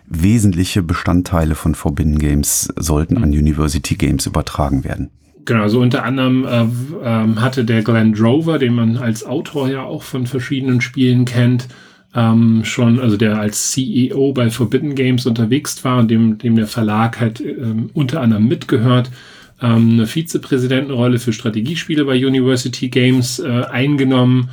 wesentliche 0.05 0.81
Bestandteile 0.81 1.55
von 1.55 1.75
Forbidden 1.75 2.19
Games 2.19 2.71
sollten 2.75 3.17
an 3.17 3.29
University 3.29 3.95
Games 3.95 4.25
übertragen 4.25 4.83
werden. 4.83 5.11
Genau, 5.49 5.63
also 5.63 5.81
unter 5.81 6.03
anderem 6.03 6.45
äh, 6.45 6.61
äh, 6.61 7.35
hatte 7.37 7.65
der 7.65 7.81
Glenn 7.81 8.13
Drover, 8.13 8.59
den 8.59 8.75
man 8.75 8.97
als 8.97 9.25
Autor 9.25 9.67
ja 9.67 9.81
auch 9.81 10.03
von 10.03 10.27
verschiedenen 10.27 10.79
Spielen 10.79 11.25
kennt, 11.25 11.67
ähm, 12.13 12.63
schon, 12.65 12.99
also 12.99 13.17
der 13.17 13.39
als 13.39 13.71
CEO 13.71 14.31
bei 14.33 14.51
Forbidden 14.51 14.93
Games 14.93 15.25
unterwegs 15.25 15.83
war 15.83 15.97
und 15.97 16.11
dem, 16.11 16.37
dem 16.37 16.55
der 16.55 16.67
Verlag 16.67 17.19
halt 17.19 17.41
ähm, 17.41 17.89
unter 17.95 18.21
anderem 18.21 18.47
mitgehört, 18.47 19.09
ähm, 19.59 19.93
eine 19.93 20.05
Vizepräsidentenrolle 20.05 21.17
für 21.17 21.33
Strategiespiele 21.33 22.05
bei 22.05 22.23
University 22.23 22.89
Games 22.89 23.39
äh, 23.39 23.63
eingenommen 23.71 24.51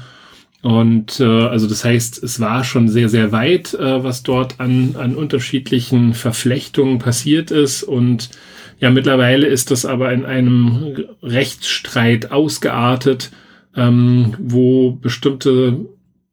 und 0.63 1.21
äh, 1.21 1.25
also 1.25 1.69
das 1.69 1.85
heißt, 1.85 2.25
es 2.25 2.41
war 2.41 2.65
schon 2.65 2.89
sehr, 2.89 3.11
sehr 3.11 3.33
weit, 3.33 3.75
äh, 3.75 4.03
was 4.03 4.23
dort 4.23 4.61
an, 4.61 4.97
an 4.99 5.15
unterschiedlichen 5.15 6.15
Verflechtungen 6.15 6.99
passiert 6.99 7.51
ist. 7.51 7.83
Und 7.83 8.31
ja, 8.79 8.91
mittlerweile 8.91 9.47
ist 9.47 9.71
das 9.71 9.87
aber 9.87 10.13
in 10.13 10.25
einem 10.25 11.05
Rechtsstreit 11.23 12.31
ausgeartet, 12.31 13.31
ähm, 13.75 14.35
wo 14.39 14.93
bestimmte 14.93 15.87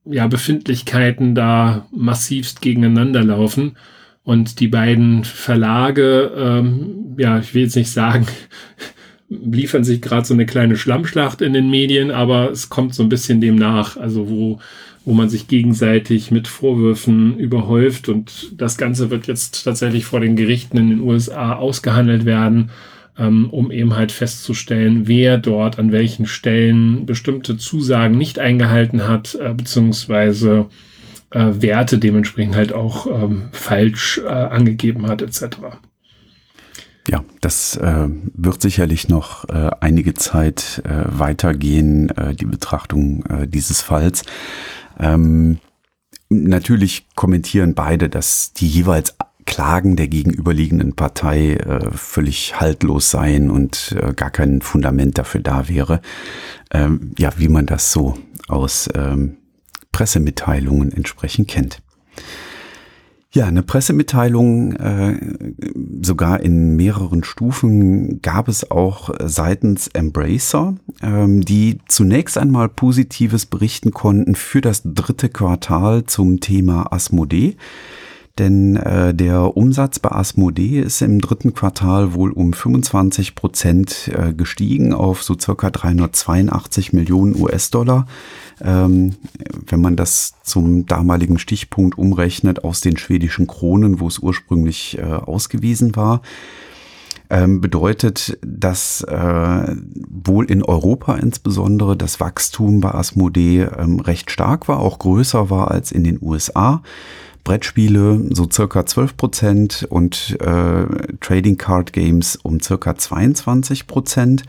ja, 0.06 0.28
Befindlichkeiten 0.28 1.36
da 1.36 1.88
massivst 1.92 2.62
gegeneinander 2.62 3.24
laufen. 3.24 3.78
Und 4.24 4.60
die 4.60 4.68
beiden 4.68 5.24
Verlage, 5.24 6.32
ähm, 6.38 7.16
ja, 7.18 7.40
ich 7.40 7.54
will 7.54 7.64
jetzt 7.64 7.76
nicht 7.76 7.92
sagen, 7.92 8.26
liefern 9.30 9.84
sich 9.84 10.02
gerade 10.02 10.26
so 10.26 10.34
eine 10.34 10.46
kleine 10.46 10.78
Schlammschlacht 10.78 11.42
in 11.42 11.54
den 11.54 11.70
Medien, 11.70 12.12
aber 12.12 12.52
es 12.52 12.70
kommt 12.70 12.94
so 12.94 13.04
ein 13.04 13.10
bisschen 13.10 13.42
dem 13.42 13.56
nach, 13.56 13.98
also 13.98 14.30
wo, 14.30 14.60
wo 15.06 15.14
man 15.14 15.30
sich 15.30 15.48
gegenseitig 15.48 16.32
mit 16.32 16.48
Vorwürfen 16.48 17.38
überhäuft 17.38 18.08
und 18.10 18.54
das 18.60 18.78
Ganze 18.78 19.10
wird 19.10 19.28
jetzt 19.28 19.64
tatsächlich 19.64 20.06
vor 20.06 20.20
den 20.20 20.36
Gerichten 20.36 20.78
in 20.78 20.90
den 20.90 21.02
USA 21.02 21.54
ausgehandelt 21.54 22.26
werden, 22.26 22.72
ähm, 23.18 23.50
um 23.50 23.72
eben 23.72 23.96
halt 23.96 24.12
festzustellen, 24.12 25.08
wer 25.08 25.38
dort 25.38 25.78
an 25.78 25.92
welchen 25.92 26.26
Stellen 26.26 27.06
bestimmte 27.06 27.58
Zusagen 27.58 28.18
nicht 28.18 28.40
eingehalten 28.40 29.08
hat, 29.08 29.36
äh, 29.36 29.54
beziehungsweise 29.54 30.68
äh, 31.32 31.52
Werte 31.60 31.98
dementsprechend 31.98 32.56
halt 32.56 32.74
auch 32.74 33.08
ähm, 33.08 33.50
falsch 33.52 34.22
äh, 34.24 34.30
angegeben 34.30 35.08
hat, 35.08 35.22
etc. 35.22 35.58
Ja, 37.10 37.26
das 37.42 37.76
äh, 37.76 38.08
wird 38.34 38.62
sicherlich 38.62 39.10
noch 39.10 39.50
äh, 39.50 39.72
einige 39.82 40.14
Zeit 40.14 40.82
äh, 40.86 41.04
weitergehen, 41.06 42.10
äh, 42.10 42.34
die 42.34 42.46
Betrachtung 42.46 43.26
äh, 43.26 43.48
dieses 43.48 43.82
Falls. 43.82 44.24
Ähm, 45.00 45.60
natürlich 46.30 47.08
kommentieren 47.16 47.74
beide, 47.74 48.10
dass 48.10 48.54
die 48.54 48.68
jeweils 48.68 49.16
Klagen 49.46 49.96
der 49.96 50.08
gegenüberliegenden 50.08 50.96
Partei 50.96 51.56
äh, 51.56 51.92
völlig 51.92 52.60
haltlos 52.60 53.12
seien 53.12 53.52
und 53.52 53.96
äh, 54.00 54.14
gar 54.14 54.32
kein 54.32 54.62
Fundament 54.62 55.18
dafür 55.18 55.42
da 55.42 55.68
wäre. 55.68 56.02
Ähm, 56.72 57.12
ja, 57.18 57.32
wie 57.38 57.50
man 57.50 57.66
das 57.66 57.92
so 57.92 58.18
aus 58.48 58.90
ähm, 58.96 59.38
Pressemitteilungen 59.92 60.92
entsprechend 60.92 61.48
kennt. 61.50 61.82
Ja, 63.36 63.48
eine 63.48 63.64
Pressemitteilung, 63.64 64.74
äh, 64.74 65.20
sogar 66.04 66.42
in 66.42 66.76
mehreren 66.76 67.24
Stufen, 67.24 68.22
gab 68.22 68.48
es 68.48 68.70
auch 68.70 69.10
seitens 69.24 69.88
Embracer, 69.88 70.76
ähm, 71.02 71.42
die 71.42 71.80
zunächst 71.88 72.38
einmal 72.38 72.70
Positives 72.70 73.48
berichten 73.48 73.90
konnten 73.90 74.36
für 74.36 74.62
das 74.62 74.84
dritte 74.86 75.30
Quartal 75.30 76.04
zum 76.04 76.42
Thema 76.42 76.94
Asmodee. 76.94 77.58
Denn 78.38 78.76
äh, 78.76 79.16
der 79.16 79.58
Umsatz 79.58 79.98
bei 79.98 80.12
Asmodee 80.12 80.80
ist 80.80 81.02
im 81.02 81.20
dritten 81.20 81.56
Quartal 81.56 82.14
wohl 82.14 82.32
um 82.32 82.54
25 82.54 83.34
Prozent 83.34 84.12
äh, 84.16 84.34
gestiegen 84.34 84.94
auf 84.94 85.24
so 85.24 85.36
circa 85.40 85.72
382 85.72 86.94
Millionen 86.94 87.40
US-Dollar. 87.40 88.06
Ähm, 88.64 89.16
wenn 89.68 89.82
man 89.82 89.96
das 89.96 90.36
zum 90.44 90.86
damaligen 90.86 91.38
Stichpunkt 91.38 91.98
umrechnet 91.98 92.64
aus 92.64 92.80
den 92.80 92.98
schwedischen 92.98 93.46
Kronen, 93.46 94.00
wo 94.00 94.08
es 94.08 94.20
ursprünglich 94.20 94.98
äh, 94.98 95.04
ausgewiesen 95.04 95.96
war. 95.96 96.22
ähm, 97.30 97.62
bedeutet, 97.62 98.38
dass 98.42 99.02
äh, 99.02 99.76
wohl 100.26 100.46
in 100.50 100.64
Europa 100.64 101.16
insbesondere 101.16 101.98
das 101.98 102.20
Wachstum 102.20 102.80
bei 102.80 102.94
Asmodee 102.94 103.64
ähm, 103.78 104.00
recht 104.00 104.30
stark 104.30 104.68
war, 104.68 104.80
auch 104.80 105.00
größer 105.00 105.50
war 105.50 105.72
als 105.72 105.92
in 105.92 106.04
den 106.04 106.20
USA. 106.22 106.84
Brettspiele 107.44 108.28
so 108.30 108.48
circa 108.50 108.86
12 108.86 109.18
Prozent 109.18 109.88
und 109.90 110.38
äh, 110.40 110.86
Trading 111.20 111.58
Card 111.58 111.92
Games 111.92 112.38
um 112.38 112.62
circa 112.62 112.96
22 112.96 113.88
Prozent 113.88 114.44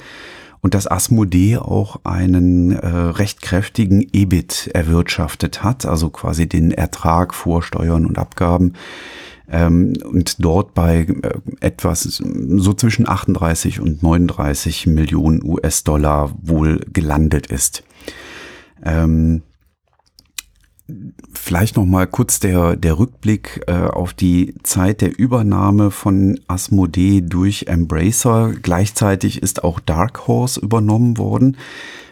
und 0.64 0.72
dass 0.72 0.90
Asmodee 0.90 1.58
auch 1.58 2.00
einen 2.04 2.72
äh, 2.72 2.86
recht 2.86 3.42
kräftigen 3.42 4.08
EBIT 4.14 4.70
erwirtschaftet 4.72 5.62
hat, 5.62 5.84
also 5.84 6.08
quasi 6.08 6.48
den 6.48 6.70
Ertrag 6.70 7.34
vor 7.34 7.62
Steuern 7.62 8.06
und 8.06 8.16
Abgaben 8.16 8.72
ähm, 9.46 9.92
und 10.02 10.42
dort 10.42 10.72
bei 10.72 11.00
äh, 11.00 11.34
etwas 11.60 12.04
so 12.04 12.72
zwischen 12.72 13.06
38 13.06 13.78
und 13.78 14.02
39 14.02 14.86
Millionen 14.86 15.44
US-Dollar 15.44 16.34
wohl 16.40 16.80
gelandet 16.90 17.48
ist. 17.48 17.84
Ähm, 18.82 19.42
Vielleicht 21.32 21.76
noch 21.76 21.86
mal 21.86 22.06
kurz 22.06 22.40
der, 22.40 22.76
der 22.76 22.98
Rückblick 22.98 23.62
äh, 23.66 23.72
auf 23.72 24.12
die 24.12 24.54
Zeit 24.64 25.00
der 25.00 25.18
Übernahme 25.18 25.90
von 25.90 26.38
Asmodee 26.46 27.22
durch 27.22 27.66
Embracer. 27.68 28.52
Gleichzeitig 28.60 29.42
ist 29.42 29.64
auch 29.64 29.80
Dark 29.80 30.26
Horse 30.26 30.60
übernommen 30.60 31.16
worden. 31.16 31.56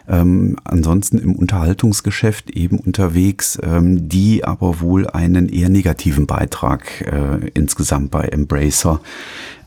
Ähm, 0.09 0.57
ansonsten 0.65 1.19
im 1.19 1.35
Unterhaltungsgeschäft 1.35 2.51
eben 2.51 2.79
unterwegs, 2.79 3.59
ähm, 3.63 4.09
die 4.09 4.45
aber 4.45 4.81
wohl 4.81 5.07
einen 5.07 5.49
eher 5.49 5.69
negativen 5.69 6.27
Beitrag 6.27 7.03
äh, 7.03 7.49
insgesamt 7.55 8.11
bei 8.11 8.25
Embracer 8.25 9.01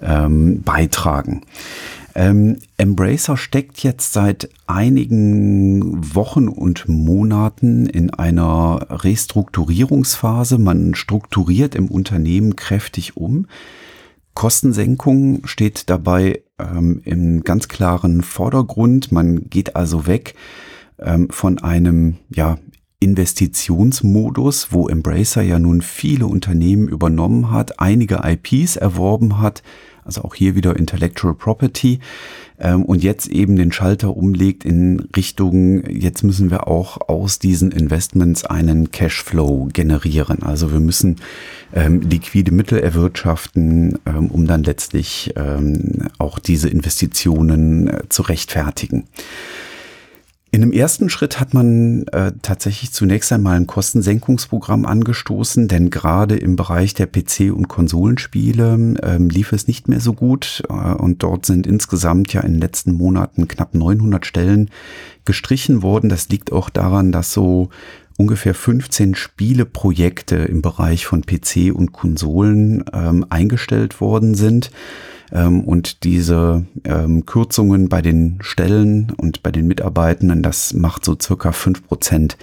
ähm, 0.02 0.62
beitragen. 0.64 1.44
Ähm, 2.16 2.60
Embracer 2.78 3.36
steckt 3.36 3.84
jetzt 3.84 4.14
seit 4.14 4.50
einigen 4.68 6.16
Wochen 6.16 6.48
und 6.48 6.88
Monaten 6.88 7.86
in 7.86 8.10
einer 8.10 8.88
Restrukturierungsphase. 8.90 10.58
Man 10.58 10.96
strukturiert 10.96 11.76
im 11.76 11.90
Unternehmen 11.90 12.56
kräftig 12.56 13.18
um. 13.18 13.48
Kostensenkung 14.34 15.46
steht 15.46 15.90
dabei 15.90 16.42
ähm, 16.58 17.02
im 17.04 17.44
ganz 17.44 17.68
klaren 17.68 18.22
Vordergrund. 18.22 19.12
Man 19.12 19.50
geht 19.50 19.76
also 19.76 20.08
weg 20.08 20.36
ähm, 21.00 21.28
von 21.30 21.60
einem 21.60 22.16
ja, 22.34 22.58
Investitionsmodus, 23.02 24.72
wo 24.72 24.88
Embracer 24.88 25.42
ja 25.42 25.60
nun 25.60 25.82
viele 25.82 26.28
Unternehmen 26.28 26.88
übernommen 26.88 27.52
hat, 27.52 27.82
einige 27.82 28.22
IPs 28.24 28.78
erworben 28.78 29.40
hat 29.40 29.64
also 30.06 30.24
auch 30.24 30.36
hier 30.36 30.56
wieder 30.56 30.76
Intellectual 30.78 31.34
Property 31.34 32.00
ähm, 32.60 32.86
und 32.86 33.04
jetzt 33.04 33.28
eben 33.28 33.56
den 33.56 33.72
Schalter 33.72 34.16
umlegt 34.16 34.64
in 34.64 35.10
Richtung, 35.16 35.84
jetzt 35.90 36.24
müssen 36.24 36.52
wir 36.52 36.68
auch 36.68 37.10
aus 37.10 37.40
diesen 37.40 37.72
Investments 37.72 38.46
einen 38.46 38.92
Cashflow 38.92 39.70
generieren. 39.74 40.44
Also 40.44 40.72
wir 40.72 40.80
müssen 40.80 41.18
ähm, 41.74 42.02
liquide 42.02 42.52
Mittel 42.52 42.80
erwirtschaften, 42.80 44.00
ähm, 44.06 44.28
um 44.28 44.48
dann 44.48 44.64
letztlich 44.64 45.34
ähm, 45.36 46.08
auch 46.18 46.40
diese 46.40 46.70
Investitionen 46.70 47.88
äh, 47.88 48.04
zu 48.10 48.22
rechtfertigen. 48.22 49.06
In 50.56 50.62
dem 50.62 50.72
ersten 50.72 51.10
Schritt 51.10 51.42
hat 51.42 51.54
man 51.54 52.08
äh, 52.14 52.32
tatsächlich 52.42 52.94
zunächst 52.94 53.30
einmal 53.34 53.58
ein 53.58 53.68
Kostensenkungsprogramm 53.68 54.86
angestoßen, 54.86 55.68
denn 55.68 55.90
gerade 55.90 56.38
im 56.38 56.56
Bereich 56.56 56.94
der 56.94 57.12
PC- 57.12 57.52
und 57.52 57.68
Konsolenspiele 57.68 58.96
ähm, 59.04 59.28
lief 59.28 59.52
es 59.52 59.68
nicht 59.68 59.90
mehr 59.90 60.00
so 60.00 60.14
gut 60.14 60.64
äh, 60.70 60.74
und 60.74 61.24
dort 61.24 61.46
sind 61.46 61.68
insgesamt 61.68 62.32
ja 62.32 62.40
in 62.40 62.54
den 62.54 62.62
letzten 62.62 62.94
Monaten 62.94 63.50
knapp 63.50 63.76
900 63.76 64.26
Stellen 64.26 64.70
gestrichen 65.26 65.82
worden. 65.82 66.10
Das 66.10 66.30
liegt 66.30 66.54
auch 66.54 66.70
daran, 66.70 67.12
dass 67.12 67.34
so 67.34 67.68
ungefähr 68.16 68.54
15 68.54 69.14
Spieleprojekte 69.16 70.38
im 70.38 70.62
Bereich 70.62 71.06
von 71.06 71.26
PC 71.26 71.76
und 71.76 71.92
Konsolen 71.92 72.86
ähm, 72.94 73.26
eingestellt 73.28 74.00
worden 74.00 74.36
sind. 74.36 74.72
Ähm, 75.32 75.62
und 75.62 76.04
diese 76.04 76.66
ähm, 76.84 77.26
Kürzungen 77.26 77.90
bei 77.90 78.02
den 78.02 78.38
Stellen 78.42 79.12
und 79.18 79.44
bei 79.44 79.52
den 79.52 79.68
Mitarbeitenden, 79.68 80.44
das 80.44 80.74
macht 80.74 81.06
so 81.06 81.18
circa 81.20 81.52
fünf 81.52 81.86
Prozent 81.88 82.38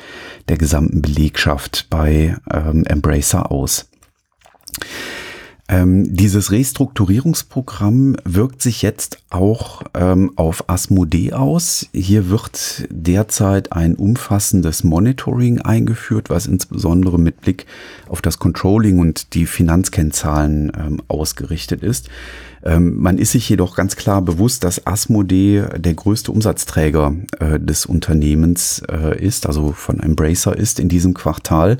der 0.48 0.56
gesamten 0.56 1.02
Belegschaft 1.02 1.86
bei 1.90 2.36
ähm, 2.52 2.84
Embracer 2.86 3.50
aus. 3.50 3.88
Ähm, 5.68 6.14
dieses 6.14 6.50
Restrukturierungsprogramm 6.50 8.16
wirkt 8.24 8.60
sich 8.60 8.82
jetzt 8.82 9.22
auch 9.30 9.82
ähm, 9.94 10.32
auf 10.36 10.68
Asmodee 10.68 11.32
aus. 11.32 11.88
Hier 11.94 12.28
wird 12.28 12.86
derzeit 12.90 13.72
ein 13.72 13.94
umfassendes 13.94 14.84
Monitoring 14.84 15.60
eingeführt, 15.60 16.28
was 16.30 16.46
insbesondere 16.46 17.18
mit 17.18 17.40
Blick 17.40 17.64
auf 18.08 18.20
das 18.20 18.38
Controlling 18.38 18.98
und 18.98 19.32
die 19.32 19.46
Finanzkennzahlen 19.46 20.72
ähm, 20.76 21.02
ausgerichtet 21.08 21.82
ist. 21.82 22.10
Ähm, 22.64 22.96
man 22.96 23.18
ist 23.18 23.32
sich 23.32 23.48
jedoch 23.48 23.74
ganz 23.74 23.96
klar 23.96 24.22
bewusst, 24.22 24.64
dass 24.64 24.86
Asmodee 24.86 25.64
der 25.76 25.94
größte 25.94 26.30
Umsatzträger 26.30 27.14
äh, 27.40 27.58
des 27.58 27.86
Unternehmens 27.86 28.82
äh, 28.90 29.18
ist, 29.24 29.46
also 29.46 29.72
von 29.72 30.00
Embracer 30.00 30.56
ist 30.56 30.78
in 30.78 30.88
diesem 30.88 31.14
Quartal 31.14 31.78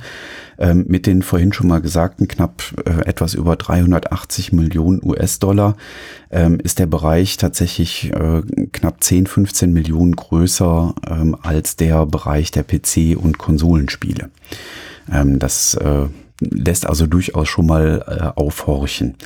ähm, 0.59 0.85
mit 0.89 1.07
den 1.07 1.23
vorhin 1.23 1.53
schon 1.53 1.69
mal 1.69 1.81
gesagten 1.81 2.29
knapp 2.29 2.63
äh, 2.85 3.07
etwas 3.07 3.35
über 3.35 3.57
380 3.57 4.53
Millionen 4.53 5.01
US-Dollar 5.03 5.77
ähm, 6.31 6.59
ist 6.63 6.79
der 6.79 6.87
Bereich 6.87 7.37
tatsächlich 7.37 8.13
äh, 8.13 8.43
knapp 8.73 9.03
10, 9.03 9.27
15 9.27 9.73
Millionen 9.73 10.17
größer 10.17 10.95
ähm, 11.09 11.37
als 11.43 11.77
der 11.77 12.07
Bereich 12.07 12.51
der 12.51 12.67
PC- 12.67 13.17
und 13.17 13.39
Konsolenspiele. 13.39 14.31
Ähm, 15.11 15.39
das 15.39 15.75
äh, 15.75 16.07
lässt 16.41 16.87
also 16.87 17.07
durchaus 17.07 17.49
schon 17.49 17.67
mal 17.67 18.05
äh, 18.07 18.41
aufhorchen. 18.41 19.17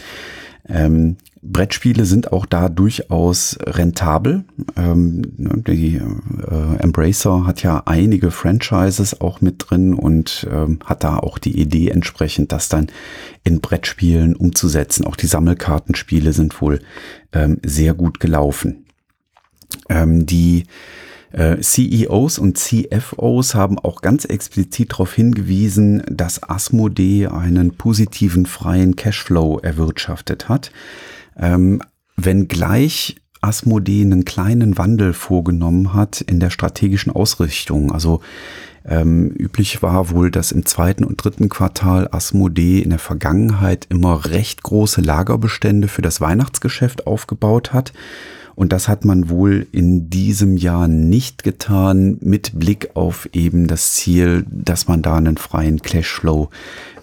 Ähm, 0.69 1.17
Brettspiele 1.53 2.05
sind 2.05 2.33
auch 2.33 2.47
da 2.47 2.69
durchaus 2.69 3.59
rentabel. 3.65 4.45
Ähm, 4.77 5.23
ne, 5.37 5.63
die 5.67 5.97
äh, 5.97 6.77
Embracer 6.79 7.47
hat 7.47 7.63
ja 7.63 7.83
einige 7.87 8.31
Franchises 8.31 9.21
auch 9.21 9.41
mit 9.41 9.57
drin 9.59 9.95
und 9.95 10.47
ähm, 10.51 10.81
hat 10.85 11.05
da 11.05 11.19
auch 11.19 11.39
die 11.39 11.59
Idee 11.59 11.91
entsprechend, 11.91 12.53
das 12.53 12.69
dann 12.69 12.89
in 13.45 13.61
Brettspielen 13.61 14.37
umzusetzen. 14.37 15.05
Auch 15.05 15.17
die 15.17 15.27
Sammelkartenspiele 15.27 16.33
sind 16.33 16.61
wohl 16.61 16.81
ähm, 17.33 17.59
sehr 17.65 17.95
gut 17.95 18.21
gelaufen. 18.21 18.87
Ähm, 19.89 20.27
die 20.27 20.65
äh, 21.33 21.61
CEOs 21.61 22.39
und 22.39 22.59
CFOs 22.59 23.55
haben 23.55 23.79
auch 23.79 24.01
ganz 24.01 24.25
explizit 24.25 24.93
darauf 24.93 25.15
hingewiesen, 25.15 26.03
dass 26.11 26.43
Asmodee 26.43 27.27
einen 27.27 27.77
positiven 27.77 28.47
freien 28.47 28.97
Cashflow 28.97 29.59
erwirtschaftet 29.59 30.49
hat. 30.49 30.71
Ähm, 31.39 31.83
wenngleich 32.17 33.17
Asmodee 33.41 34.03
einen 34.03 34.25
kleinen 34.25 34.79
Wandel 34.79 35.13
vorgenommen 35.13 35.95
hat 35.95 36.21
in 36.21 36.41
der 36.41 36.51
strategischen 36.51 37.13
Ausrichtung. 37.13 37.93
Also 37.93 38.21
ähm, 38.85 39.31
üblich 39.31 39.83
war 39.83 40.11
wohl, 40.11 40.31
dass 40.31 40.53
im 40.53 40.65
zweiten 40.65 41.05
und 41.05 41.23
dritten 41.23 41.49
Quartal 41.49 42.09
Asmodee 42.11 42.81
in 42.81 42.91
der 42.91 42.99
Vergangenheit 42.99 43.87
immer 43.89 44.27
recht 44.27 44.63
große 44.63 45.01
Lagerbestände 45.01 45.89
für 45.89 46.03
das 46.03 46.21
Weihnachtsgeschäft 46.21 47.07
aufgebaut 47.07 47.73
hat. 47.73 47.93
Und 48.55 48.73
das 48.73 48.89
hat 48.89 49.05
man 49.05 49.29
wohl 49.29 49.67
in 49.71 50.09
diesem 50.09 50.57
Jahr 50.57 50.89
nicht 50.89 51.43
getan, 51.43 52.17
mit 52.23 52.59
Blick 52.59 52.91
auf 52.95 53.29
eben 53.35 53.67
das 53.67 53.93
Ziel, 53.93 54.47
dass 54.49 54.89
man 54.89 55.03
da 55.03 55.17
einen 55.17 55.37
freien 55.37 55.83
Cashflow 55.83 56.49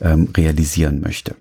ähm, 0.01 0.29
realisieren 0.35 0.99
möchte. 0.99 1.35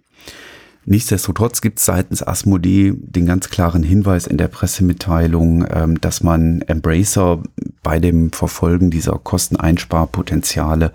Nichtsdestotrotz 0.84 1.60
gibt 1.60 1.78
es 1.78 1.84
seitens 1.84 2.26
Asmodee 2.26 2.92
den 2.96 3.24
ganz 3.26 3.50
klaren 3.50 3.84
Hinweis 3.84 4.26
in 4.26 4.36
der 4.36 4.48
Pressemitteilung, 4.48 5.64
ähm, 5.72 6.00
dass 6.00 6.24
man 6.24 6.62
Embracer 6.62 7.40
bei 7.84 8.00
dem 8.00 8.32
Verfolgen 8.32 8.90
dieser 8.90 9.12
Kosteneinsparpotenziale 9.12 10.92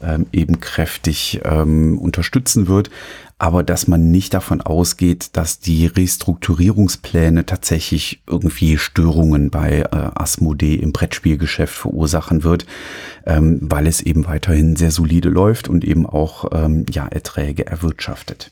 ähm, 0.00 0.26
eben 0.30 0.60
kräftig 0.60 1.40
ähm, 1.44 1.98
unterstützen 1.98 2.68
wird, 2.68 2.90
aber 3.38 3.64
dass 3.64 3.88
man 3.88 4.12
nicht 4.12 4.34
davon 4.34 4.60
ausgeht, 4.60 5.30
dass 5.32 5.58
die 5.58 5.86
Restrukturierungspläne 5.86 7.44
tatsächlich 7.44 8.22
irgendwie 8.28 8.78
Störungen 8.78 9.50
bei 9.50 9.80
äh, 9.80 9.88
Asmodee 9.90 10.76
im 10.76 10.92
Brettspielgeschäft 10.92 11.74
verursachen 11.74 12.44
wird, 12.44 12.66
weil 13.26 13.86
es 13.86 14.02
eben 14.02 14.26
weiterhin 14.26 14.76
sehr 14.76 14.90
solide 14.90 15.30
läuft 15.30 15.68
und 15.68 15.82
eben 15.82 16.04
auch 16.04 16.44
ja 16.90 17.08
Erträge 17.08 17.66
erwirtschaftet. 17.66 18.50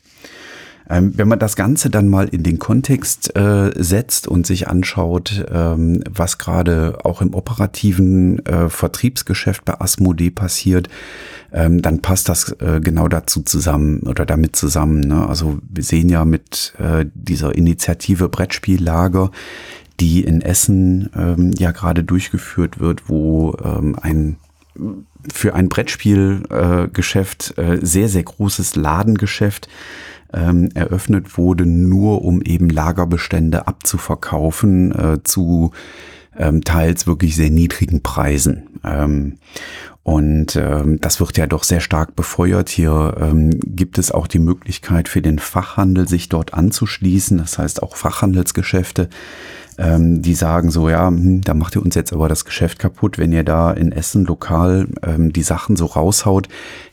Ähm, 0.89 1.13
wenn 1.15 1.27
man 1.27 1.39
das 1.39 1.55
Ganze 1.55 1.89
dann 1.89 2.09
mal 2.09 2.27
in 2.27 2.43
den 2.43 2.59
Kontext 2.59 3.35
äh, 3.35 3.71
setzt 3.75 4.27
und 4.27 4.45
sich 4.45 4.67
anschaut, 4.67 5.45
ähm, 5.51 6.03
was 6.09 6.37
gerade 6.37 6.99
auch 7.03 7.21
im 7.21 7.33
operativen 7.33 8.45
äh, 8.45 8.69
Vertriebsgeschäft 8.69 9.63
bei 9.65 9.79
Asmodee 9.79 10.31
passiert, 10.31 10.89
ähm, 11.51 11.81
dann 11.81 12.01
passt 12.01 12.29
das 12.29 12.51
äh, 12.59 12.81
genau 12.81 13.07
dazu 13.07 13.41
zusammen 13.43 14.01
oder 14.01 14.25
damit 14.25 14.55
zusammen. 14.55 14.99
Ne? 15.01 15.27
Also 15.27 15.59
wir 15.69 15.83
sehen 15.83 16.09
ja 16.09 16.25
mit 16.25 16.73
äh, 16.79 17.05
dieser 17.13 17.55
Initiative 17.55 18.27
Brettspiellager, 18.27 19.31
die 19.99 20.23
in 20.23 20.41
Essen 20.41 21.09
ähm, 21.15 21.51
ja 21.57 21.71
gerade 21.71 22.03
durchgeführt 22.03 22.79
wird, 22.79 23.09
wo 23.09 23.55
ähm, 23.63 23.95
ein 24.01 24.37
für 25.31 25.53
ein 25.53 25.69
Brettspielgeschäft 25.69 27.57
äh, 27.57 27.77
sehr, 27.81 28.09
sehr 28.09 28.23
großes 28.23 28.75
Ladengeschäft 28.75 29.69
ähm, 30.33 30.69
eröffnet 30.73 31.37
wurde, 31.37 31.65
nur 31.65 32.23
um 32.23 32.41
eben 32.41 32.69
Lagerbestände 32.69 33.67
abzuverkaufen 33.67 34.91
äh, 34.91 35.23
zu 35.23 35.71
ähm, 36.37 36.63
teils 36.63 37.07
wirklich 37.07 37.35
sehr 37.35 37.51
niedrigen 37.51 38.01
Preisen. 38.01 38.63
Ähm, 38.83 39.37
und 40.03 40.57
ähm, 40.57 40.99
das 40.99 41.21
wird 41.21 41.37
ja 41.37 41.47
doch 41.47 41.63
sehr 41.63 41.79
stark 41.79 42.15
befeuert. 42.15 42.69
Hier 42.69 43.15
ähm, 43.21 43.51
gibt 43.63 43.97
es 43.97 44.11
auch 44.11 44.27
die 44.27 44.39
Möglichkeit 44.39 45.07
für 45.07 45.21
den 45.21 45.39
Fachhandel, 45.39 46.09
sich 46.09 46.27
dort 46.27 46.53
anzuschließen. 46.53 47.37
Das 47.37 47.57
heißt 47.57 47.81
auch 47.81 47.95
Fachhandelsgeschäfte 47.95 49.09
ähm, 49.77 50.21
die 50.21 50.35
sagen 50.35 50.71
so, 50.71 50.89
ja, 50.89 51.07
hm, 51.07 51.41
da 51.41 51.53
macht 51.53 51.75
ihr 51.75 51.81
uns 51.81 51.95
jetzt 51.95 52.13
aber 52.13 52.29
das 52.29 52.45
Geschäft 52.45 52.79
kaputt, 52.79 53.17
wenn 53.17 53.31
ihr 53.31 53.43
da 53.43 53.71
in 53.71 53.91
Essen 53.91 54.25
lokal 54.25 54.87
ähm, 55.01 55.33
die 55.33 55.43
Sachen 55.43 55.75
so 55.75 55.85
raushaut. 55.85 56.47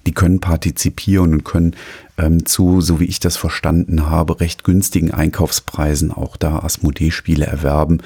Die 0.06 0.12
können 0.12 0.40
partizipieren 0.40 1.32
und 1.32 1.44
können 1.44 1.76
ähm, 2.16 2.46
zu, 2.46 2.80
so 2.80 3.00
wie 3.00 3.04
ich 3.04 3.20
das 3.20 3.36
verstanden 3.36 4.08
habe, 4.08 4.40
recht 4.40 4.64
günstigen 4.64 5.12
Einkaufspreisen 5.12 6.10
auch 6.10 6.36
da 6.36 6.60
Asmodee-Spiele 6.60 7.46
erwerben, 7.46 7.98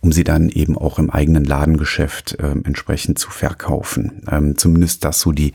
um 0.00 0.12
sie 0.12 0.24
dann 0.24 0.48
eben 0.48 0.76
auch 0.78 0.98
im 0.98 1.10
eigenen 1.10 1.44
Ladengeschäft 1.44 2.36
ähm, 2.40 2.62
entsprechend 2.64 3.18
zu 3.18 3.30
verkaufen. 3.30 4.22
Ähm, 4.30 4.56
zumindest 4.56 5.04
das 5.04 5.20
so 5.20 5.32
die 5.32 5.52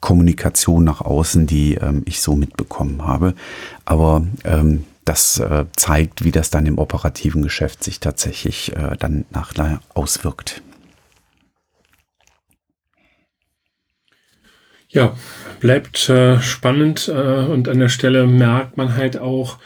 Kommunikation 0.00 0.84
nach 0.84 1.00
außen, 1.00 1.46
die 1.46 1.74
ähm, 1.74 2.02
ich 2.04 2.20
so 2.20 2.34
mitbekommen 2.34 3.06
habe. 3.06 3.34
Aber 3.84 4.26
ähm, 4.44 4.84
das 5.04 5.38
äh, 5.38 5.64
zeigt, 5.76 6.24
wie 6.24 6.32
das 6.32 6.50
dann 6.50 6.66
im 6.66 6.78
operativen 6.78 7.42
Geschäft 7.42 7.82
sich 7.82 8.00
tatsächlich 8.00 8.74
äh, 8.76 8.96
dann 8.98 9.24
nachher 9.30 9.80
auswirkt. 9.94 10.62
Ja, 14.88 15.16
bleibt 15.60 16.08
äh, 16.10 16.38
spannend 16.40 17.08
äh, 17.08 17.12
und 17.12 17.68
an 17.68 17.78
der 17.78 17.88
Stelle 17.88 18.26
merkt 18.26 18.76
man 18.76 18.94
halt 18.94 19.16
auch, 19.18 19.56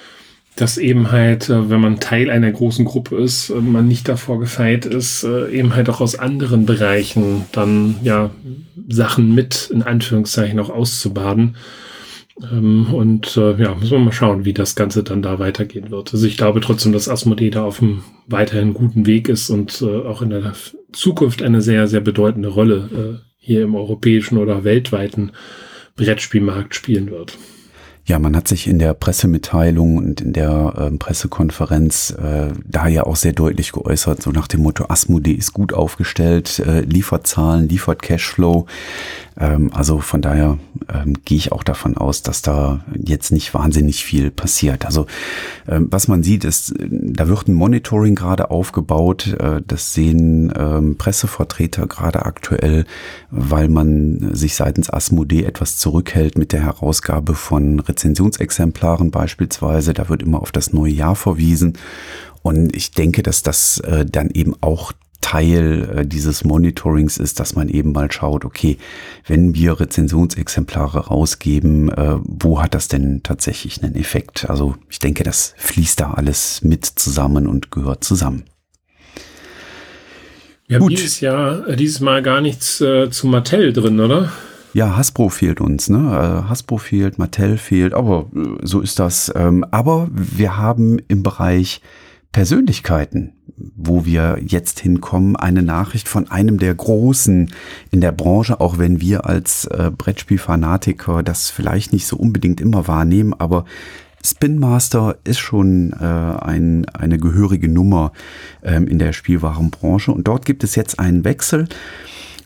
dass 0.54 0.78
eben 0.78 1.10
halt, 1.10 1.50
äh, 1.50 1.68
wenn 1.68 1.80
man 1.80 1.98
Teil 1.98 2.30
einer 2.30 2.52
großen 2.52 2.84
Gruppe 2.84 3.16
ist, 3.16 3.50
äh, 3.50 3.54
man 3.54 3.88
nicht 3.88 4.08
davor 4.08 4.38
gefeit 4.38 4.86
ist, 4.86 5.24
eben 5.24 5.74
halt 5.74 5.90
auch 5.90 6.00
aus 6.00 6.16
anderen 6.16 6.64
Bereichen 6.64 7.44
dann 7.50 7.96
ja 8.04 8.30
Sachen 8.88 9.34
mit 9.34 9.68
in 9.72 9.82
Anführungszeichen 9.82 10.60
auch 10.60 10.70
auszubaden. 10.70 11.56
Ähm, 12.42 12.92
und 12.92 13.36
äh, 13.36 13.56
ja, 13.60 13.74
müssen 13.74 13.92
wir 13.92 13.98
mal 13.98 14.12
schauen, 14.12 14.44
wie 14.44 14.52
das 14.52 14.74
Ganze 14.74 15.02
dann 15.02 15.22
da 15.22 15.38
weitergehen 15.38 15.90
wird. 15.90 16.12
Also 16.12 16.26
ich 16.26 16.36
glaube 16.36 16.60
trotzdem, 16.60 16.92
dass 16.92 17.08
Asmodee 17.08 17.50
da 17.50 17.64
auf 17.64 17.82
einem 17.82 18.02
weiterhin 18.26 18.74
guten 18.74 19.06
Weg 19.06 19.28
ist 19.28 19.50
und 19.50 19.82
äh, 19.82 20.02
auch 20.06 20.22
in 20.22 20.30
der 20.30 20.52
Zukunft 20.92 21.42
eine 21.42 21.62
sehr, 21.62 21.86
sehr 21.88 22.00
bedeutende 22.00 22.48
Rolle 22.48 23.20
äh, 23.22 23.26
hier 23.38 23.62
im 23.62 23.74
europäischen 23.74 24.38
oder 24.38 24.64
weltweiten 24.64 25.32
Brettspielmarkt 25.96 26.74
spielen 26.74 27.10
wird. 27.10 27.38
Ja, 28.08 28.20
man 28.20 28.36
hat 28.36 28.46
sich 28.46 28.68
in 28.68 28.78
der 28.78 28.94
Pressemitteilung 28.94 29.96
und 29.96 30.20
in 30.20 30.32
der 30.32 30.74
äh, 30.76 30.96
Pressekonferenz 30.96 32.10
äh, 32.10 32.52
da 32.64 32.86
ja 32.86 33.02
auch 33.02 33.16
sehr 33.16 33.32
deutlich 33.32 33.72
geäußert, 33.72 34.22
so 34.22 34.30
nach 34.30 34.46
dem 34.46 34.62
Motto, 34.62 34.86
Asmodee 34.88 35.32
ist 35.32 35.52
gut 35.52 35.72
aufgestellt, 35.72 36.60
äh, 36.60 36.82
liefert 36.82 37.26
Zahlen, 37.26 37.68
liefert 37.68 38.02
Cashflow. 38.02 38.66
Ähm, 39.38 39.70
also 39.72 40.00
von 40.00 40.22
daher 40.22 40.58
ähm, 40.92 41.14
gehe 41.24 41.38
ich 41.38 41.52
auch 41.52 41.62
davon 41.62 41.96
aus, 41.96 42.22
dass 42.22 42.42
da 42.42 42.80
jetzt 42.94 43.32
nicht 43.32 43.52
wahnsinnig 43.54 44.04
viel 44.04 44.30
passiert. 44.30 44.86
Also 44.86 45.06
ähm, 45.68 45.88
was 45.90 46.08
man 46.08 46.22
sieht, 46.22 46.44
ist, 46.44 46.74
da 46.78 47.28
wird 47.28 47.48
ein 47.48 47.54
Monitoring 47.54 48.14
gerade 48.14 48.50
aufgebaut. 48.50 49.36
Äh, 49.38 49.62
das 49.66 49.94
sehen 49.94 50.52
ähm, 50.56 50.96
Pressevertreter 50.96 51.86
gerade 51.86 52.24
aktuell, 52.24 52.86
weil 53.30 53.68
man 53.68 54.34
sich 54.34 54.54
seitens 54.54 54.90
Asmodee 54.90 55.44
etwas 55.44 55.78
zurückhält 55.78 56.38
mit 56.38 56.52
der 56.52 56.62
Herausgabe 56.62 57.34
von 57.34 57.80
Rezensionsexemplaren 57.80 59.10
beispielsweise. 59.10 59.92
Da 59.92 60.08
wird 60.08 60.22
immer 60.22 60.40
auf 60.40 60.52
das 60.52 60.72
neue 60.72 60.92
Jahr 60.92 61.16
verwiesen. 61.16 61.74
Und 62.42 62.76
ich 62.76 62.92
denke, 62.92 63.22
dass 63.24 63.42
das 63.42 63.80
äh, 63.80 64.06
dann 64.06 64.30
eben 64.30 64.54
auch 64.60 64.92
Teil 65.26 65.90
äh, 65.92 66.06
dieses 66.06 66.44
Monitorings 66.44 67.16
ist, 67.16 67.40
dass 67.40 67.56
man 67.56 67.68
eben 67.68 67.90
mal 67.90 68.12
schaut, 68.12 68.44
okay, 68.44 68.78
wenn 69.26 69.56
wir 69.56 69.80
Rezensionsexemplare 69.80 71.08
rausgeben, 71.08 71.88
äh, 71.88 72.18
wo 72.22 72.62
hat 72.62 72.74
das 72.74 72.86
denn 72.86 73.24
tatsächlich 73.24 73.82
einen 73.82 73.96
Effekt? 73.96 74.48
Also 74.48 74.76
ich 74.88 75.00
denke, 75.00 75.24
das 75.24 75.52
fließt 75.56 75.98
da 75.98 76.12
alles 76.12 76.62
mit 76.62 76.84
zusammen 76.84 77.48
und 77.48 77.72
gehört 77.72 78.04
zusammen. 78.04 78.44
Wir 80.68 80.78
haben 80.78 80.88
dieses 80.90 81.18
Jahr, 81.18 81.66
äh, 81.66 81.74
dieses 81.74 81.98
Mal 81.98 82.22
gar 82.22 82.40
nichts 82.40 82.80
äh, 82.80 83.10
zu 83.10 83.26
Mattel 83.26 83.72
drin, 83.72 83.98
oder? 83.98 84.30
Ja, 84.74 84.96
Hasbro 84.96 85.28
fehlt 85.28 85.60
uns, 85.60 85.88
ne? 85.88 86.44
Hasbro 86.48 86.78
fehlt, 86.78 87.18
Mattel 87.18 87.58
fehlt, 87.58 87.94
aber 87.94 88.30
so 88.62 88.80
ist 88.80 89.00
das. 89.00 89.32
Ähm, 89.34 89.64
aber 89.72 90.08
wir 90.12 90.56
haben 90.56 91.00
im 91.08 91.24
Bereich 91.24 91.80
Persönlichkeiten, 92.30 93.32
wo 93.56 94.04
wir 94.04 94.38
jetzt 94.44 94.80
hinkommen, 94.80 95.36
eine 95.36 95.62
Nachricht 95.62 96.08
von 96.08 96.30
einem 96.30 96.58
der 96.58 96.74
Großen 96.74 97.50
in 97.90 98.00
der 98.00 98.12
Branche, 98.12 98.60
auch 98.60 98.78
wenn 98.78 99.00
wir 99.00 99.26
als 99.26 99.64
äh, 99.66 99.90
Brettspielfanatiker 99.96 101.22
das 101.22 101.50
vielleicht 101.50 101.92
nicht 101.92 102.06
so 102.06 102.16
unbedingt 102.16 102.60
immer 102.60 102.86
wahrnehmen, 102.86 103.34
aber 103.38 103.64
Spin 104.24 104.58
Master 104.58 105.16
ist 105.24 105.38
schon 105.38 105.92
äh, 105.92 106.04
ein, 106.04 106.84
eine 106.86 107.18
gehörige 107.18 107.68
Nummer 107.68 108.12
ähm, 108.62 108.88
in 108.88 108.98
der 108.98 109.12
Spielwarenbranche 109.12 110.10
und 110.10 110.26
dort 110.26 110.44
gibt 110.44 110.64
es 110.64 110.74
jetzt 110.74 110.98
einen 110.98 111.24
Wechsel. 111.24 111.68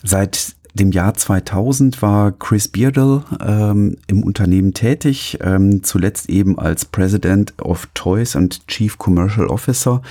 Seit 0.03 0.55
dem 0.73 0.91
Jahr 0.91 1.13
2000 1.13 2.01
war 2.01 2.31
Chris 2.31 2.67
Beardle 2.67 3.23
ähm, 3.45 3.97
im 4.07 4.23
Unternehmen 4.23 4.73
tätig, 4.73 5.37
ähm, 5.41 5.83
zuletzt 5.83 6.29
eben 6.29 6.57
als 6.57 6.85
President 6.85 7.53
of 7.61 7.87
Toys 7.93 8.35
und 8.35 8.67
Chief 8.67 8.97
Commercial 8.97 9.47
Officer. 9.47 10.01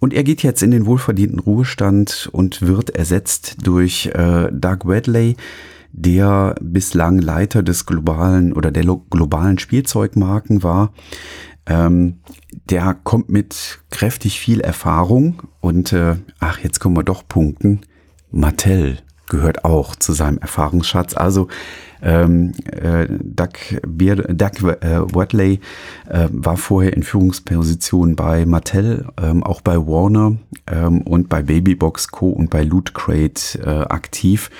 Und 0.00 0.12
er 0.12 0.24
geht 0.24 0.42
jetzt 0.42 0.62
in 0.62 0.72
den 0.72 0.86
wohlverdienten 0.86 1.38
Ruhestand 1.38 2.28
und 2.32 2.62
wird 2.62 2.90
ersetzt 2.90 3.58
durch 3.62 4.06
äh, 4.06 4.48
Doug 4.50 4.78
Wedley, 4.84 5.36
der 5.92 6.56
bislang 6.60 7.18
Leiter 7.18 7.62
des 7.62 7.86
globalen 7.86 8.52
oder 8.52 8.70
der 8.70 8.84
globalen 9.10 9.58
Spielzeugmarken 9.58 10.62
war. 10.62 10.92
Ähm, 11.66 12.18
der 12.68 12.94
kommt 12.94 13.28
mit 13.28 13.80
kräftig 13.90 14.40
viel 14.40 14.60
Erfahrung 14.60 15.42
und 15.60 15.92
äh, 15.92 16.16
ach, 16.40 16.58
jetzt 16.58 16.80
kommen 16.80 16.96
wir 16.96 17.04
doch 17.04 17.26
punkten. 17.28 17.80
Mattel 18.32 18.98
gehört 19.30 19.64
auch 19.64 19.96
zu 19.96 20.12
seinem 20.12 20.38
Erfahrungsschatz. 20.38 21.16
Also 21.16 21.48
ähm, 22.02 22.52
äh, 22.66 23.06
Doug, 23.08 23.80
Beer, 23.86 24.16
Doug 24.16 24.68
äh, 24.80 25.14
Watley 25.14 25.60
äh, 26.08 26.28
war 26.30 26.56
vorher 26.56 26.92
in 26.92 27.02
Führungspositionen 27.02 28.16
bei 28.16 28.44
Mattel, 28.44 29.06
ähm, 29.22 29.42
auch 29.42 29.60
bei 29.60 29.76
Warner 29.76 30.36
ähm, 30.66 31.02
und 31.02 31.28
bei 31.28 31.42
Babybox 31.42 32.08
Co. 32.08 32.30
und 32.30 32.50
bei 32.50 32.62
Loot 32.62 32.94
Crate 32.94 33.58
äh, 33.64 33.84
aktiv 33.88 34.50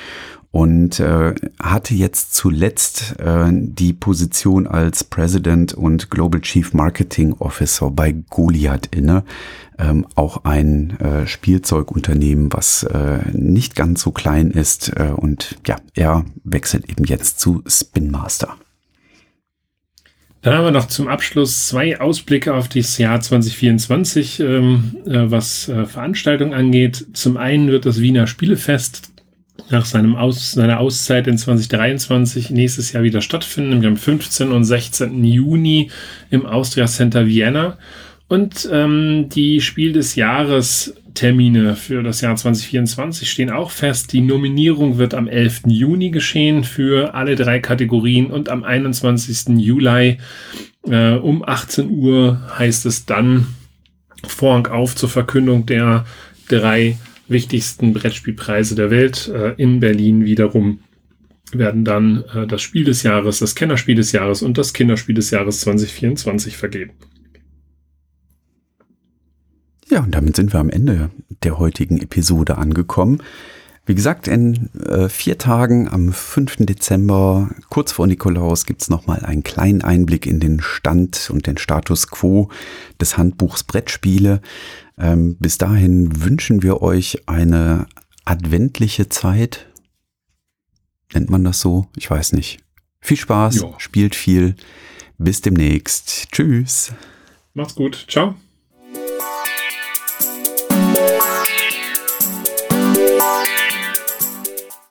und 0.52 0.98
äh, 0.98 1.34
hatte 1.62 1.94
jetzt 1.94 2.34
zuletzt 2.34 3.16
äh, 3.20 3.50
die 3.52 3.92
Position 3.92 4.66
als 4.66 5.04
President 5.04 5.74
und 5.74 6.10
Global 6.10 6.40
Chief 6.40 6.72
Marketing 6.72 7.34
Officer 7.34 7.90
bei 7.90 8.12
Goliath 8.30 8.88
inne. 8.90 9.24
Ähm, 9.78 10.06
auch 10.14 10.44
ein 10.44 10.98
äh, 11.00 11.26
Spielzeugunternehmen, 11.26 12.52
was 12.52 12.82
äh, 12.82 13.20
nicht 13.32 13.76
ganz 13.76 14.02
so 14.02 14.10
klein 14.10 14.50
ist. 14.50 14.92
Äh, 14.96 15.12
und 15.16 15.56
ja, 15.66 15.76
er 15.94 16.24
wechselt 16.44 16.90
eben 16.90 17.04
jetzt 17.04 17.38
zu 17.38 17.62
Spin 17.66 18.10
Master. 18.10 18.56
Dann 20.42 20.54
haben 20.54 20.64
wir 20.64 20.70
noch 20.70 20.88
zum 20.88 21.06
Abschluss 21.06 21.68
zwei 21.68 22.00
Ausblicke 22.00 22.54
auf 22.54 22.68
das 22.68 22.96
Jahr 22.96 23.20
2024, 23.20 24.40
ähm, 24.40 24.96
äh, 25.04 25.30
was 25.30 25.68
äh, 25.68 25.84
Veranstaltungen 25.84 26.54
angeht. 26.54 27.08
Zum 27.12 27.36
einen 27.36 27.68
wird 27.68 27.84
das 27.84 28.00
Wiener 28.00 28.26
Spielefest 28.26 29.09
nach 29.70 29.84
seinem 29.84 30.16
Aus, 30.16 30.52
seiner 30.52 30.80
Auszeit 30.80 31.26
in 31.26 31.38
2023 31.38 32.50
nächstes 32.50 32.92
Jahr 32.92 33.02
wieder 33.02 33.20
stattfinden, 33.20 33.70
nämlich 33.70 33.88
am 33.88 33.96
15. 33.96 34.52
und 34.52 34.64
16. 34.64 35.24
Juni 35.24 35.90
im 36.30 36.46
Austria 36.46 36.86
Center 36.86 37.26
Vienna. 37.26 37.78
Und 38.28 38.68
ähm, 38.70 39.28
die 39.28 39.60
Spiel 39.60 39.92
des 39.92 40.14
Jahres 40.14 40.94
Termine 41.14 41.74
für 41.74 42.04
das 42.04 42.20
Jahr 42.20 42.36
2024 42.36 43.28
stehen 43.28 43.50
auch 43.50 43.72
fest. 43.72 44.12
Die 44.12 44.20
Nominierung 44.20 44.98
wird 44.98 45.14
am 45.14 45.26
11. 45.26 45.62
Juni 45.66 46.10
geschehen 46.10 46.62
für 46.62 47.14
alle 47.14 47.34
drei 47.34 47.58
Kategorien 47.58 48.26
und 48.26 48.48
am 48.48 48.62
21. 48.62 49.58
Juli 49.58 50.18
Äh, 50.88 51.16
um 51.16 51.46
18 51.46 51.90
Uhr 51.90 52.40
heißt 52.58 52.86
es 52.86 53.04
dann 53.04 53.48
Vorhang 54.26 54.66
auf 54.66 54.96
zur 54.96 55.08
Verkündung 55.08 55.66
der 55.66 56.04
drei 56.48 56.96
wichtigsten 57.30 57.92
Brettspielpreise 57.92 58.74
der 58.74 58.90
Welt. 58.90 59.28
Äh, 59.28 59.54
in 59.56 59.80
Berlin 59.80 60.24
wiederum 60.24 60.80
werden 61.52 61.84
dann 61.84 62.24
äh, 62.34 62.46
das 62.46 62.62
Spiel 62.62 62.84
des 62.84 63.02
Jahres, 63.02 63.38
das 63.38 63.54
Kennerspiel 63.54 63.94
des 63.94 64.12
Jahres 64.12 64.42
und 64.42 64.58
das 64.58 64.72
Kinderspiel 64.72 65.14
des 65.14 65.30
Jahres 65.30 65.60
2024 65.60 66.56
vergeben. 66.56 66.92
Ja, 69.88 70.04
und 70.04 70.14
damit 70.14 70.36
sind 70.36 70.52
wir 70.52 70.60
am 70.60 70.70
Ende 70.70 71.10
der 71.42 71.58
heutigen 71.58 71.98
Episode 72.00 72.58
angekommen. 72.58 73.22
Wie 73.86 73.94
gesagt, 73.94 74.28
in 74.28 74.68
äh, 74.74 75.08
vier 75.08 75.38
Tagen 75.38 75.88
am 75.88 76.12
5. 76.12 76.58
Dezember, 76.58 77.50
kurz 77.70 77.92
vor 77.92 78.06
Nikolaus, 78.06 78.66
gibt 78.66 78.82
es 78.82 78.90
nochmal 78.90 79.24
einen 79.24 79.42
kleinen 79.42 79.82
Einblick 79.82 80.26
in 80.26 80.38
den 80.38 80.60
Stand 80.60 81.30
und 81.30 81.46
den 81.46 81.58
Status 81.58 82.08
quo 82.08 82.50
des 83.00 83.16
Handbuchs 83.16 83.64
Brettspiele. 83.64 84.42
Ähm, 84.98 85.36
bis 85.38 85.58
dahin 85.58 86.22
wünschen 86.22 86.62
wir 86.62 86.82
euch 86.82 87.26
eine 87.26 87.86
adventliche 88.24 89.08
Zeit. 89.08 89.66
Nennt 91.12 91.30
man 91.30 91.42
das 91.42 91.60
so? 91.60 91.88
Ich 91.96 92.08
weiß 92.10 92.34
nicht. 92.34 92.60
Viel 93.00 93.16
Spaß, 93.16 93.56
jo. 93.56 93.74
spielt 93.78 94.14
viel. 94.14 94.54
Bis 95.18 95.40
demnächst. 95.40 96.30
Tschüss. 96.32 96.92
Macht's 97.54 97.74
gut. 97.74 98.06
Ciao. 98.08 98.36